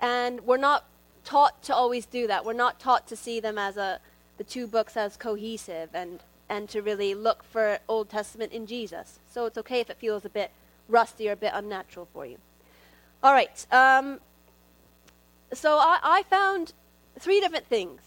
and 0.00 0.40
we're 0.40 0.56
not 0.56 0.86
taught 1.24 1.62
to 1.62 1.72
always 1.72 2.04
do 2.04 2.26
that. 2.26 2.44
We're 2.44 2.52
not 2.52 2.80
taught 2.80 3.06
to 3.06 3.14
see 3.14 3.38
them 3.38 3.58
as 3.58 3.76
a, 3.76 4.00
the 4.38 4.44
two 4.44 4.66
books 4.66 4.96
as 4.96 5.16
cohesive 5.16 5.90
and 5.94 6.18
and 6.48 6.68
to 6.68 6.82
really 6.82 7.14
look 7.14 7.42
for 7.42 7.78
Old 7.88 8.08
Testament 8.08 8.52
in 8.52 8.66
Jesus. 8.66 9.18
So 9.30 9.46
it's 9.46 9.58
okay 9.58 9.80
if 9.80 9.90
it 9.90 9.96
feels 9.96 10.24
a 10.24 10.28
bit 10.28 10.50
rusty 10.88 11.28
or 11.28 11.32
a 11.32 11.36
bit 11.36 11.52
unnatural 11.54 12.08
for 12.12 12.26
you. 12.26 12.38
All 13.22 13.32
right. 13.32 13.66
Um, 13.72 14.20
so 15.52 15.78
I, 15.78 15.98
I, 16.02 16.22
found 16.24 16.72
three 17.18 17.40
different 17.40 17.66
things. 17.66 18.00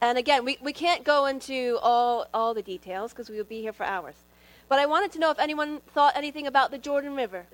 And 0.00 0.18
again, 0.18 0.44
we, 0.44 0.58
we 0.62 0.72
can't 0.72 1.02
go 1.02 1.26
into 1.26 1.78
all, 1.82 2.26
all 2.32 2.54
the 2.54 2.62
details 2.62 3.12
because 3.12 3.30
we 3.30 3.36
will 3.36 3.44
be 3.44 3.62
here 3.62 3.72
for 3.72 3.84
hours. 3.84 4.14
But 4.68 4.78
I 4.78 4.86
wanted 4.86 5.12
to 5.12 5.18
know 5.18 5.30
if 5.30 5.38
anyone 5.38 5.80
thought 5.92 6.16
anything 6.16 6.46
about 6.46 6.70
the 6.70 6.78
Jordan 6.78 7.16
River. 7.16 7.46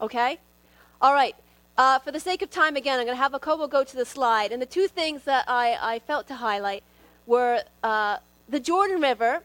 Okay? 0.00 0.38
All 1.00 1.12
right. 1.12 1.34
Uh, 1.76 1.98
for 1.98 2.10
the 2.10 2.20
sake 2.20 2.42
of 2.42 2.50
time, 2.50 2.74
again, 2.74 2.98
I'm 2.98 3.06
going 3.06 3.16
to 3.16 3.22
have 3.22 3.32
Akobo 3.32 3.68
go 3.68 3.84
to 3.84 3.96
the 3.96 4.04
slide. 4.04 4.50
And 4.50 4.60
the 4.60 4.66
two 4.66 4.88
things 4.88 5.24
that 5.24 5.44
I, 5.46 5.76
I 5.80 5.98
felt 6.00 6.26
to 6.28 6.36
highlight 6.36 6.82
were 7.28 7.62
uh, 7.84 8.16
the 8.48 8.58
Jordan 8.58 9.00
River 9.02 9.42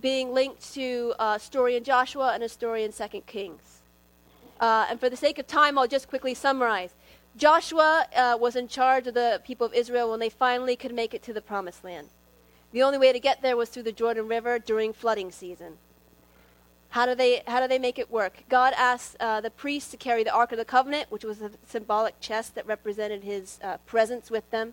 being 0.00 0.32
linked 0.32 0.72
to 0.74 1.14
a 1.20 1.38
story 1.38 1.76
in 1.76 1.84
Joshua 1.84 2.32
and 2.34 2.42
a 2.42 2.48
story 2.48 2.82
in 2.82 2.92
Second 2.92 3.26
Kings. 3.26 3.82
Uh, 4.58 4.86
and 4.88 4.98
for 4.98 5.10
the 5.10 5.16
sake 5.16 5.38
of 5.38 5.46
time, 5.46 5.78
I'll 5.78 5.86
just 5.86 6.08
quickly 6.08 6.34
summarize. 6.34 6.94
Joshua 7.36 8.06
uh, 8.16 8.38
was 8.40 8.56
in 8.56 8.68
charge 8.68 9.06
of 9.06 9.14
the 9.14 9.40
people 9.44 9.66
of 9.66 9.74
Israel 9.74 10.10
when 10.10 10.18
they 10.18 10.30
finally 10.30 10.76
could 10.76 10.94
make 10.94 11.12
it 11.12 11.22
to 11.24 11.32
the 11.32 11.42
promised 11.42 11.84
land. 11.84 12.08
The 12.72 12.82
only 12.82 12.98
way 12.98 13.12
to 13.12 13.20
get 13.20 13.42
there 13.42 13.56
was 13.56 13.68
through 13.68 13.82
the 13.82 13.92
Jordan 13.92 14.26
River 14.26 14.58
during 14.58 14.92
flooding 14.92 15.30
season. 15.30 15.74
How 16.88 17.06
do 17.06 17.14
they, 17.14 17.42
how 17.46 17.60
do 17.60 17.68
they 17.68 17.78
make 17.78 17.98
it 17.98 18.10
work? 18.10 18.44
God 18.48 18.72
asked 18.78 19.16
uh, 19.20 19.40
the 19.42 19.50
priests 19.50 19.90
to 19.90 19.96
carry 19.96 20.24
the 20.24 20.32
Ark 20.32 20.52
of 20.52 20.58
the 20.58 20.64
Covenant, 20.64 21.10
which 21.10 21.24
was 21.24 21.42
a 21.42 21.50
symbolic 21.66 22.18
chest 22.20 22.54
that 22.54 22.66
represented 22.66 23.24
his 23.24 23.58
uh, 23.62 23.76
presence 23.78 24.30
with 24.30 24.48
them. 24.50 24.72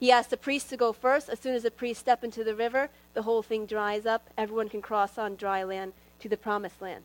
He 0.00 0.10
asked 0.10 0.30
the 0.30 0.38
priest 0.38 0.70
to 0.70 0.78
go 0.78 0.94
first. 0.94 1.28
As 1.28 1.38
soon 1.38 1.54
as 1.54 1.62
the 1.62 1.70
priest 1.70 2.00
step 2.00 2.24
into 2.24 2.42
the 2.42 2.54
river, 2.54 2.88
the 3.12 3.22
whole 3.22 3.42
thing 3.42 3.66
dries 3.66 4.06
up. 4.06 4.30
Everyone 4.38 4.70
can 4.70 4.80
cross 4.80 5.18
on 5.18 5.36
dry 5.36 5.62
land 5.62 5.92
to 6.20 6.28
the 6.28 6.38
promised 6.38 6.80
land. 6.80 7.04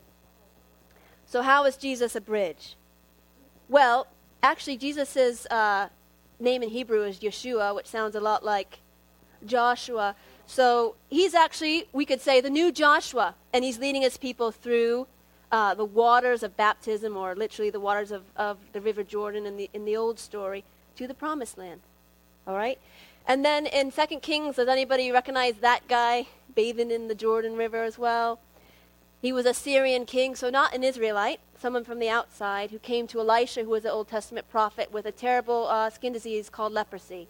So, 1.26 1.42
how 1.42 1.66
is 1.66 1.76
Jesus 1.76 2.16
a 2.16 2.22
bridge? 2.22 2.78
Well, 3.68 4.08
actually, 4.42 4.78
Jesus' 4.78 5.46
uh, 5.48 5.90
name 6.40 6.64
in 6.64 6.70
Hebrew 6.70 7.04
is 7.04 7.20
Yeshua, 7.20 7.76
which 7.76 7.88
sounds 7.88 8.16
a 8.16 8.22
lot 8.22 8.46
like 8.46 8.80
Joshua. 9.46 10.16
So, 10.46 10.96
he's 11.10 11.34
actually, 11.34 11.90
we 11.92 12.06
could 12.06 12.22
say, 12.22 12.40
the 12.40 12.50
new 12.50 12.72
Joshua, 12.72 13.36
and 13.52 13.66
he's 13.66 13.78
leading 13.78 14.04
his 14.04 14.16
people 14.16 14.52
through 14.52 15.08
uh, 15.52 15.74
the 15.74 15.84
waters 15.84 16.44
of 16.44 16.56
baptism, 16.56 17.18
or 17.18 17.36
literally 17.36 17.72
the 17.72 17.80
waters 17.82 18.12
of, 18.12 18.24
of 18.38 18.58
the 18.72 18.80
River 18.80 19.04
Jordan 19.04 19.46
in 19.46 19.58
the, 19.58 19.70
in 19.74 19.84
the 19.84 19.98
old 19.98 20.18
story, 20.18 20.64
to 20.96 21.08
the 21.08 21.14
promised 21.14 21.58
land. 21.58 21.82
All 22.48 22.56
right? 22.56 22.80
And 23.28 23.44
then 23.44 23.66
in 23.66 23.92
Second 23.92 24.22
Kings, 24.22 24.58
does 24.58 24.68
anybody 24.68 25.12
recognize 25.12 25.56
that 25.56 25.88
guy 25.88 26.28
bathing 26.54 26.92
in 26.92 27.08
the 27.08 27.16
Jordan 27.16 27.56
River 27.56 27.84
as 27.84 27.98
well? 27.98 28.40
He 29.22 29.34
was 29.34 29.48
a 29.48 29.54
Syrian 29.54 30.06
king, 30.06 30.36
so 30.36 30.52
not 30.52 30.76
an 30.76 30.84
Israelite, 30.84 31.40
someone 31.60 31.84
from 31.84 31.98
the 31.98 32.10
outside 32.10 32.70
who 32.70 32.78
came 32.78 33.08
to 33.08 33.20
Elisha, 33.20 33.64
who 33.64 33.72
was 33.72 33.84
an 33.84 33.92
Old 33.92 34.08
Testament 34.08 34.48
prophet, 34.52 34.92
with 34.92 35.08
a 35.08 35.12
terrible 35.12 35.68
uh, 35.68 35.90
skin 35.90 36.14
disease 36.14 36.50
called 36.50 36.74
leprosy. 36.74 37.28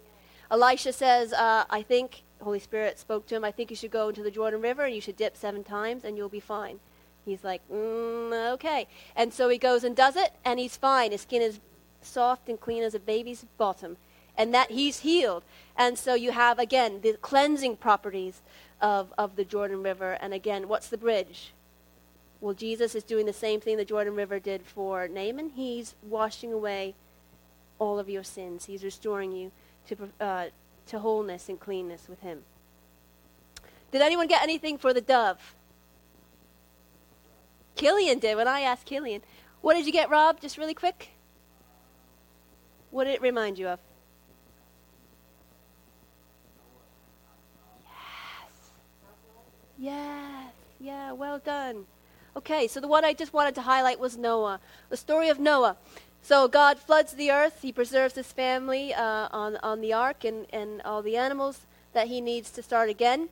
Elisha 0.50 0.92
says, 0.92 1.32
uh, 1.32 1.64
I 1.70 1.82
think, 1.82 2.22
Holy 2.42 2.58
Spirit 2.58 2.98
spoke 2.98 3.26
to 3.28 3.34
him, 3.34 3.44
I 3.44 3.50
think 3.50 3.70
you 3.70 3.76
should 3.76 3.90
go 3.90 4.10
into 4.10 4.22
the 4.22 4.30
Jordan 4.30 4.60
River 4.60 4.84
and 4.84 4.94
you 4.94 5.00
should 5.00 5.16
dip 5.16 5.38
seven 5.38 5.64
times 5.64 6.04
and 6.04 6.18
you'll 6.18 6.28
be 6.28 6.40
fine. 6.40 6.80
He's 7.24 7.42
like, 7.42 7.62
mm, 7.72 8.52
okay. 8.52 8.86
And 9.16 9.32
so 9.32 9.48
he 9.48 9.56
goes 9.56 9.82
and 9.82 9.96
does 9.96 10.16
it, 10.16 10.32
and 10.44 10.60
he's 10.60 10.76
fine. 10.76 11.12
His 11.12 11.22
skin 11.22 11.40
is 11.40 11.60
soft 12.02 12.48
and 12.50 12.60
clean 12.60 12.82
as 12.82 12.94
a 12.94 13.00
baby's 13.00 13.46
bottom 13.56 13.96
and 14.36 14.52
that 14.54 14.70
he's 14.70 15.00
healed. 15.00 15.42
And 15.76 15.98
so 15.98 16.14
you 16.14 16.32
have, 16.32 16.58
again, 16.58 17.00
the 17.02 17.14
cleansing 17.14 17.76
properties 17.76 18.40
of, 18.80 19.12
of 19.18 19.36
the 19.36 19.44
Jordan 19.44 19.82
River. 19.82 20.18
And 20.20 20.32
again, 20.32 20.68
what's 20.68 20.88
the 20.88 20.98
bridge? 20.98 21.52
Well, 22.40 22.54
Jesus 22.54 22.94
is 22.94 23.02
doing 23.02 23.26
the 23.26 23.32
same 23.32 23.60
thing 23.60 23.76
the 23.76 23.84
Jordan 23.84 24.14
River 24.14 24.38
did 24.38 24.62
for 24.62 25.08
Naaman. 25.08 25.50
He's 25.50 25.94
washing 26.02 26.52
away 26.52 26.94
all 27.78 27.98
of 27.98 28.08
your 28.08 28.24
sins, 28.24 28.64
He's 28.64 28.82
restoring 28.82 29.32
you 29.32 29.52
to, 29.88 29.96
uh, 30.20 30.46
to 30.86 30.98
wholeness 30.98 31.48
and 31.48 31.60
cleanness 31.60 32.08
with 32.08 32.20
Him. 32.20 32.42
Did 33.92 34.02
anyone 34.02 34.26
get 34.26 34.42
anything 34.42 34.78
for 34.78 34.92
the 34.92 35.00
dove? 35.00 35.54
Killian 37.74 38.18
did 38.18 38.36
when 38.36 38.48
I 38.48 38.60
asked 38.60 38.86
Killian. 38.86 39.22
What 39.60 39.74
did 39.74 39.86
you 39.86 39.92
get, 39.92 40.08
Rob? 40.08 40.40
Just 40.40 40.56
really 40.56 40.74
quick. 40.74 41.10
What 42.90 43.04
did 43.04 43.14
it 43.14 43.20
remind 43.20 43.58
you 43.58 43.68
of? 43.68 43.78
Yes, 49.78 50.52
yeah, 50.80 51.05
well 51.16 51.38
done. 51.38 51.86
Okay, 52.36 52.68
so 52.68 52.80
the 52.80 52.88
one 52.88 53.04
I 53.04 53.14
just 53.14 53.32
wanted 53.32 53.54
to 53.54 53.62
highlight 53.62 53.98
was 53.98 54.16
Noah, 54.16 54.60
the 54.90 54.96
story 54.96 55.28
of 55.28 55.40
Noah. 55.40 55.76
So 56.22 56.48
God 56.48 56.78
floods 56.78 57.12
the 57.14 57.30
earth, 57.30 57.62
he 57.62 57.72
preserves 57.72 58.14
his 58.14 58.32
family 58.32 58.92
uh, 58.92 59.28
on, 59.32 59.56
on 59.62 59.80
the 59.80 59.92
ark 59.92 60.24
and, 60.24 60.46
and 60.52 60.82
all 60.82 61.02
the 61.02 61.16
animals 61.16 61.60
that 61.92 62.08
he 62.08 62.20
needs 62.20 62.50
to 62.50 62.62
start 62.62 62.90
again. 62.90 63.30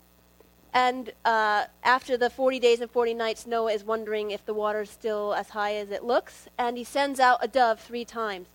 And 0.73 1.12
uh, 1.25 1.66
after 1.83 2.16
the 2.16 2.31
40 2.31 2.59
days 2.59 2.81
and 2.81 2.90
40 2.90 3.14
nights, 3.14 3.47
Noah 3.47 3.73
is 3.73 3.85
wondering 3.85 4.31
if 4.31 4.44
the 4.44 4.55
water's 4.55 4.90
still 4.90 5.35
as 5.35 5.51
high 5.51 5.75
as 5.75 5.90
it 5.90 6.03
looks, 6.03 6.49
and 6.59 6.77
he 6.77 6.83
sends 6.83 7.20
out 7.20 7.38
a 7.42 7.49
dove 7.49 7.81
three 7.81 8.05
times. 8.05 8.49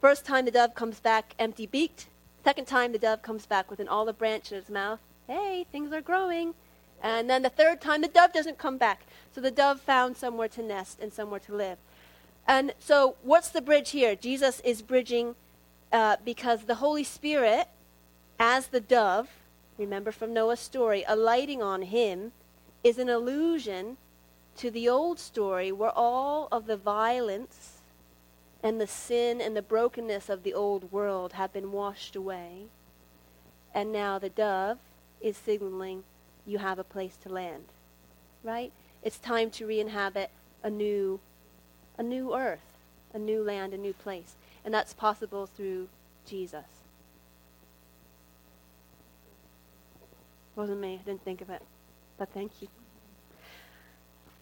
First 0.00 0.26
time 0.26 0.44
the 0.44 0.50
dove 0.50 0.74
comes 0.74 1.00
back 1.00 1.34
empty 1.38 1.66
beaked. 1.66 2.08
Second 2.44 2.66
time 2.66 2.92
the 2.92 2.98
dove 2.98 3.22
comes 3.22 3.46
back 3.46 3.70
with 3.70 3.80
an 3.80 3.88
olive 3.88 4.18
branch 4.18 4.52
in 4.52 4.58
its 4.58 4.68
mouth. 4.68 5.00
Hey, 5.26 5.66
things 5.72 5.92
are 5.92 6.02
growing. 6.02 6.54
And 7.02 7.28
then 7.28 7.42
the 7.42 7.50
third 7.50 7.80
time, 7.80 8.02
the 8.02 8.08
dove 8.08 8.32
doesn't 8.32 8.58
come 8.58 8.78
back. 8.78 9.02
So 9.34 9.40
the 9.40 9.50
dove 9.50 9.80
found 9.80 10.16
somewhere 10.16 10.48
to 10.48 10.62
nest 10.62 10.98
and 11.00 11.12
somewhere 11.12 11.40
to 11.40 11.54
live. 11.54 11.78
And 12.48 12.72
so, 12.78 13.16
what's 13.22 13.48
the 13.48 13.60
bridge 13.60 13.90
here? 13.90 14.14
Jesus 14.14 14.60
is 14.60 14.80
bridging 14.80 15.34
uh, 15.92 16.16
because 16.24 16.62
the 16.62 16.76
Holy 16.76 17.04
Spirit, 17.04 17.66
as 18.38 18.68
the 18.68 18.80
dove, 18.80 19.28
remember 19.78 20.12
from 20.12 20.32
Noah's 20.32 20.60
story, 20.60 21.04
alighting 21.08 21.62
on 21.62 21.82
him, 21.82 22.32
is 22.84 22.98
an 22.98 23.08
allusion 23.08 23.96
to 24.56 24.70
the 24.70 24.88
old 24.88 25.18
story 25.18 25.72
where 25.72 25.90
all 25.90 26.48
of 26.52 26.66
the 26.66 26.76
violence 26.76 27.78
and 28.62 28.80
the 28.80 28.86
sin 28.86 29.40
and 29.40 29.56
the 29.56 29.62
brokenness 29.62 30.28
of 30.28 30.42
the 30.42 30.54
old 30.54 30.90
world 30.90 31.34
have 31.34 31.52
been 31.52 31.72
washed 31.72 32.16
away. 32.16 32.66
And 33.74 33.92
now 33.92 34.18
the 34.18 34.30
dove 34.30 34.78
is 35.20 35.36
signaling 35.36 36.04
you 36.46 36.58
have 36.58 36.78
a 36.78 36.84
place 36.84 37.16
to 37.22 37.28
land. 37.28 37.64
Right? 38.42 38.72
It's 39.02 39.18
time 39.18 39.50
to 39.52 39.66
re-inhabit 39.66 40.30
a 40.62 40.70
new 40.70 41.20
a 41.98 42.02
new 42.02 42.34
earth, 42.34 42.58
a 43.14 43.18
new 43.18 43.42
land, 43.42 43.72
a 43.72 43.78
new 43.78 43.92
place. 43.92 44.34
And 44.64 44.74
that's 44.74 44.92
possible 44.92 45.46
through 45.46 45.88
Jesus. 46.26 46.64
Wasn't 50.54 50.80
me. 50.80 51.00
I 51.00 51.06
didn't 51.06 51.24
think 51.24 51.40
of 51.40 51.50
it. 51.50 51.62
But 52.18 52.30
thank 52.30 52.60
you. 52.60 52.68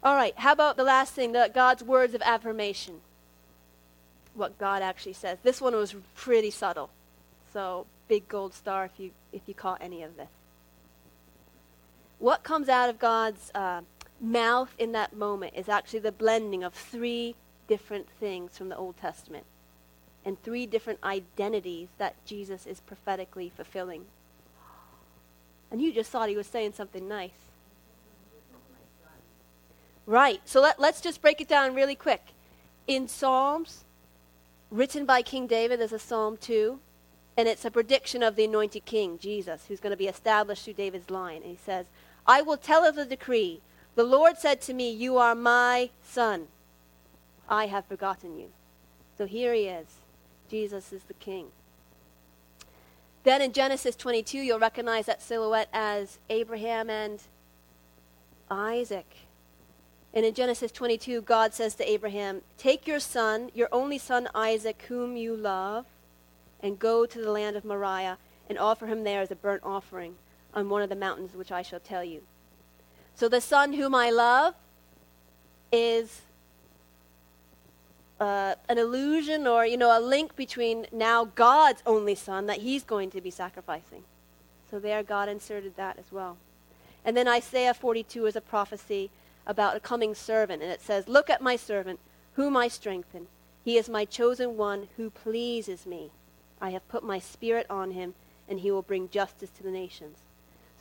All 0.02 0.14
right, 0.14 0.34
how 0.36 0.52
about 0.52 0.76
the 0.76 0.84
last 0.84 1.14
thing, 1.14 1.32
the, 1.32 1.50
God's 1.52 1.82
words 1.82 2.14
of 2.14 2.22
affirmation? 2.22 3.00
What 4.34 4.58
God 4.58 4.82
actually 4.82 5.14
says. 5.14 5.38
This 5.42 5.60
one 5.60 5.74
was 5.74 5.94
pretty 6.14 6.50
subtle. 6.50 6.90
So, 7.52 7.86
big 8.08 8.28
gold 8.28 8.52
star 8.52 8.84
if 8.84 8.92
you 8.98 9.12
if 9.32 9.42
you 9.46 9.54
caught 9.54 9.78
any 9.80 10.02
of 10.02 10.16
this. 10.16 10.28
What 12.24 12.42
comes 12.42 12.70
out 12.70 12.88
of 12.88 12.98
God's 12.98 13.52
uh, 13.54 13.82
mouth 14.18 14.74
in 14.78 14.92
that 14.92 15.14
moment 15.14 15.52
is 15.54 15.68
actually 15.68 15.98
the 15.98 16.10
blending 16.10 16.64
of 16.64 16.72
three 16.72 17.34
different 17.68 18.08
things 18.18 18.56
from 18.56 18.70
the 18.70 18.76
Old 18.78 18.96
Testament 18.96 19.44
and 20.24 20.42
three 20.42 20.64
different 20.64 21.00
identities 21.04 21.88
that 21.98 22.14
Jesus 22.24 22.66
is 22.66 22.80
prophetically 22.80 23.52
fulfilling. 23.54 24.06
And 25.70 25.82
you 25.82 25.92
just 25.92 26.10
thought 26.10 26.30
he 26.30 26.34
was 26.34 26.46
saying 26.46 26.72
something 26.72 27.06
nice. 27.06 27.36
Right. 30.06 30.40
So 30.46 30.62
let, 30.62 30.80
let's 30.80 31.02
just 31.02 31.20
break 31.20 31.42
it 31.42 31.48
down 31.48 31.74
really 31.74 31.94
quick. 31.94 32.28
In 32.86 33.06
Psalms, 33.06 33.84
written 34.70 35.04
by 35.04 35.20
King 35.20 35.46
David, 35.46 35.78
there's 35.78 35.92
a 35.92 35.98
Psalm 35.98 36.38
2, 36.38 36.80
and 37.36 37.48
it's 37.48 37.66
a 37.66 37.70
prediction 37.70 38.22
of 38.22 38.34
the 38.34 38.46
anointed 38.46 38.86
king, 38.86 39.18
Jesus, 39.18 39.66
who's 39.68 39.80
going 39.80 39.90
to 39.90 39.96
be 39.98 40.08
established 40.08 40.64
through 40.64 40.72
David's 40.72 41.10
line. 41.10 41.42
And 41.42 41.50
he 41.50 41.58
says, 41.62 41.84
I 42.26 42.42
will 42.42 42.56
tell 42.56 42.84
of 42.84 42.96
the 42.96 43.04
decree. 43.04 43.60
The 43.94 44.04
Lord 44.04 44.38
said 44.38 44.60
to 44.62 44.74
me, 44.74 44.90
You 44.90 45.18
are 45.18 45.34
my 45.34 45.90
son. 46.02 46.48
I 47.48 47.66
have 47.66 47.84
forgotten 47.86 48.38
you. 48.38 48.48
So 49.16 49.26
here 49.26 49.52
he 49.52 49.66
is. 49.66 49.86
Jesus 50.48 50.92
is 50.92 51.04
the 51.04 51.14
king. 51.14 51.48
Then 53.22 53.40
in 53.40 53.52
Genesis 53.52 53.96
22, 53.96 54.38
you'll 54.38 54.58
recognize 54.58 55.06
that 55.06 55.22
silhouette 55.22 55.68
as 55.72 56.18
Abraham 56.28 56.90
and 56.90 57.22
Isaac. 58.50 59.06
And 60.12 60.24
in 60.24 60.34
Genesis 60.34 60.70
22, 60.70 61.22
God 61.22 61.54
says 61.54 61.74
to 61.76 61.90
Abraham, 61.90 62.42
Take 62.58 62.86
your 62.86 63.00
son, 63.00 63.50
your 63.54 63.68
only 63.72 63.98
son 63.98 64.28
Isaac, 64.34 64.84
whom 64.88 65.16
you 65.16 65.34
love, 65.36 65.86
and 66.60 66.78
go 66.78 67.06
to 67.06 67.18
the 67.20 67.30
land 67.30 67.56
of 67.56 67.64
Moriah 67.64 68.18
and 68.48 68.58
offer 68.58 68.86
him 68.86 69.04
there 69.04 69.22
as 69.22 69.30
a 69.30 69.36
burnt 69.36 69.62
offering 69.64 70.16
on 70.54 70.68
one 70.68 70.82
of 70.82 70.88
the 70.88 70.96
mountains 70.96 71.34
which 71.34 71.52
I 71.52 71.62
shall 71.62 71.80
tell 71.80 72.04
you. 72.04 72.22
So 73.14 73.28
the 73.28 73.40
son 73.40 73.74
whom 73.74 73.94
I 73.94 74.10
love 74.10 74.54
is 75.70 76.22
uh, 78.20 78.54
an 78.68 78.78
allusion 78.78 79.46
or, 79.46 79.66
you 79.66 79.76
know, 79.76 79.96
a 79.96 80.00
link 80.00 80.34
between 80.36 80.86
now 80.92 81.26
God's 81.26 81.82
only 81.84 82.14
son 82.14 82.46
that 82.46 82.58
he's 82.58 82.84
going 82.84 83.10
to 83.10 83.20
be 83.20 83.30
sacrificing. 83.30 84.04
So 84.70 84.78
there 84.78 85.02
God 85.02 85.28
inserted 85.28 85.76
that 85.76 85.98
as 85.98 86.10
well. 86.10 86.36
And 87.04 87.16
then 87.16 87.28
Isaiah 87.28 87.74
42 87.74 88.26
is 88.26 88.36
a 88.36 88.40
prophecy 88.40 89.10
about 89.46 89.76
a 89.76 89.80
coming 89.80 90.14
servant. 90.14 90.62
And 90.62 90.70
it 90.70 90.80
says, 90.80 91.06
Look 91.08 91.28
at 91.28 91.42
my 91.42 91.56
servant, 91.56 92.00
whom 92.34 92.56
I 92.56 92.68
strengthen. 92.68 93.26
He 93.64 93.76
is 93.76 93.88
my 93.88 94.04
chosen 94.04 94.56
one 94.56 94.88
who 94.96 95.10
pleases 95.10 95.86
me. 95.86 96.10
I 96.60 96.70
have 96.70 96.88
put 96.88 97.04
my 97.04 97.18
spirit 97.18 97.66
on 97.68 97.92
him, 97.92 98.14
and 98.48 98.60
he 98.60 98.70
will 98.70 98.82
bring 98.82 99.08
justice 99.08 99.50
to 99.50 99.62
the 99.62 99.70
nations. 99.70 100.18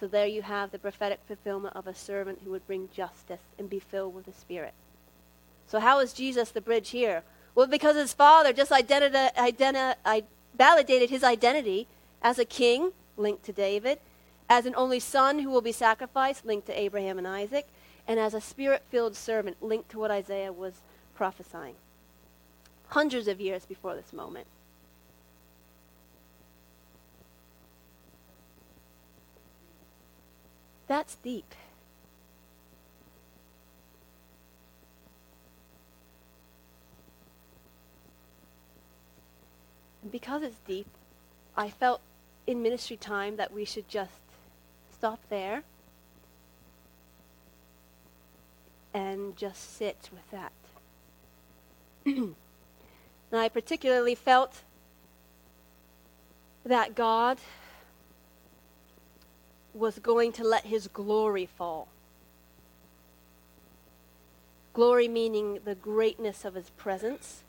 So 0.03 0.07
there 0.07 0.27
you 0.27 0.41
have 0.41 0.71
the 0.71 0.79
prophetic 0.79 1.21
fulfillment 1.29 1.77
of 1.77 1.87
a 1.87 1.95
servant 1.95 2.41
who 2.43 2.51
would 2.51 2.67
bring 2.67 2.89
justice 2.93 3.39
and 3.57 3.69
be 3.69 3.79
filled 3.79 4.13
with 4.13 4.25
the 4.25 4.33
Spirit. 4.33 4.73
So 5.65 5.79
how 5.79 5.99
is 5.99 6.11
Jesus 6.11 6.51
the 6.51 6.59
bridge 6.59 6.89
here? 6.89 7.23
Well, 7.55 7.67
because 7.67 7.95
his 7.95 8.11
father 8.11 8.51
just 8.51 8.69
identi- 8.69 9.33
identi- 9.33 10.25
validated 10.57 11.09
his 11.09 11.23
identity 11.23 11.87
as 12.21 12.37
a 12.37 12.43
king, 12.43 12.91
linked 13.15 13.45
to 13.45 13.53
David, 13.53 13.99
as 14.49 14.65
an 14.65 14.75
only 14.75 14.99
son 14.99 15.39
who 15.39 15.49
will 15.49 15.61
be 15.61 15.71
sacrificed, 15.71 16.45
linked 16.45 16.67
to 16.67 16.77
Abraham 16.77 17.17
and 17.17 17.25
Isaac, 17.25 17.65
and 18.05 18.19
as 18.19 18.33
a 18.33 18.41
spirit 18.41 18.83
filled 18.89 19.15
servant 19.15 19.63
linked 19.63 19.89
to 19.91 19.99
what 19.99 20.11
Isaiah 20.11 20.51
was 20.51 20.81
prophesying. 21.15 21.75
Hundreds 22.89 23.29
of 23.29 23.39
years 23.39 23.65
before 23.65 23.95
this 23.95 24.11
moment. 24.11 24.47
That's 30.87 31.15
deep. 31.15 31.55
And 40.01 40.11
because 40.11 40.43
it's 40.43 40.59
deep, 40.67 40.87
I 41.55 41.69
felt 41.69 42.01
in 42.45 42.61
ministry 42.61 42.97
time 42.97 43.37
that 43.37 43.53
we 43.53 43.63
should 43.63 43.87
just 43.87 44.11
stop 44.91 45.19
there 45.29 45.63
and 48.93 49.35
just 49.37 49.77
sit 49.77 50.09
with 50.11 50.29
that. 50.31 50.51
and 52.05 52.35
I 53.31 53.49
particularly 53.49 54.13
felt 54.13 54.61
that 56.65 56.95
God 56.95 57.37
was 59.73 59.99
going 59.99 60.31
to 60.33 60.43
let 60.43 60.65
his 60.65 60.87
glory 60.87 61.45
fall. 61.45 61.87
Glory 64.73 65.07
meaning 65.07 65.59
the 65.65 65.75
greatness 65.75 66.45
of 66.45 66.55
his 66.55 66.69
presence 66.71 67.43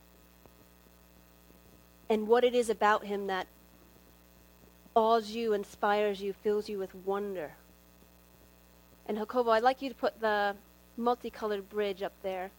and 2.08 2.28
what 2.28 2.44
it 2.44 2.54
is 2.54 2.68
about 2.68 3.04
him 3.04 3.26
that 3.26 3.46
awes 4.94 5.30
you, 5.30 5.52
inspires 5.52 6.20
you, 6.20 6.32
fills 6.32 6.68
you 6.68 6.78
with 6.78 6.94
wonder. 6.94 7.52
And 9.06 9.18
Jacobo, 9.18 9.50
I'd 9.50 9.62
like 9.62 9.82
you 9.82 9.88
to 9.88 9.94
put 9.94 10.20
the 10.20 10.54
multicolored 10.96 11.68
bridge 11.68 12.02
up 12.02 12.12
there. 12.22 12.50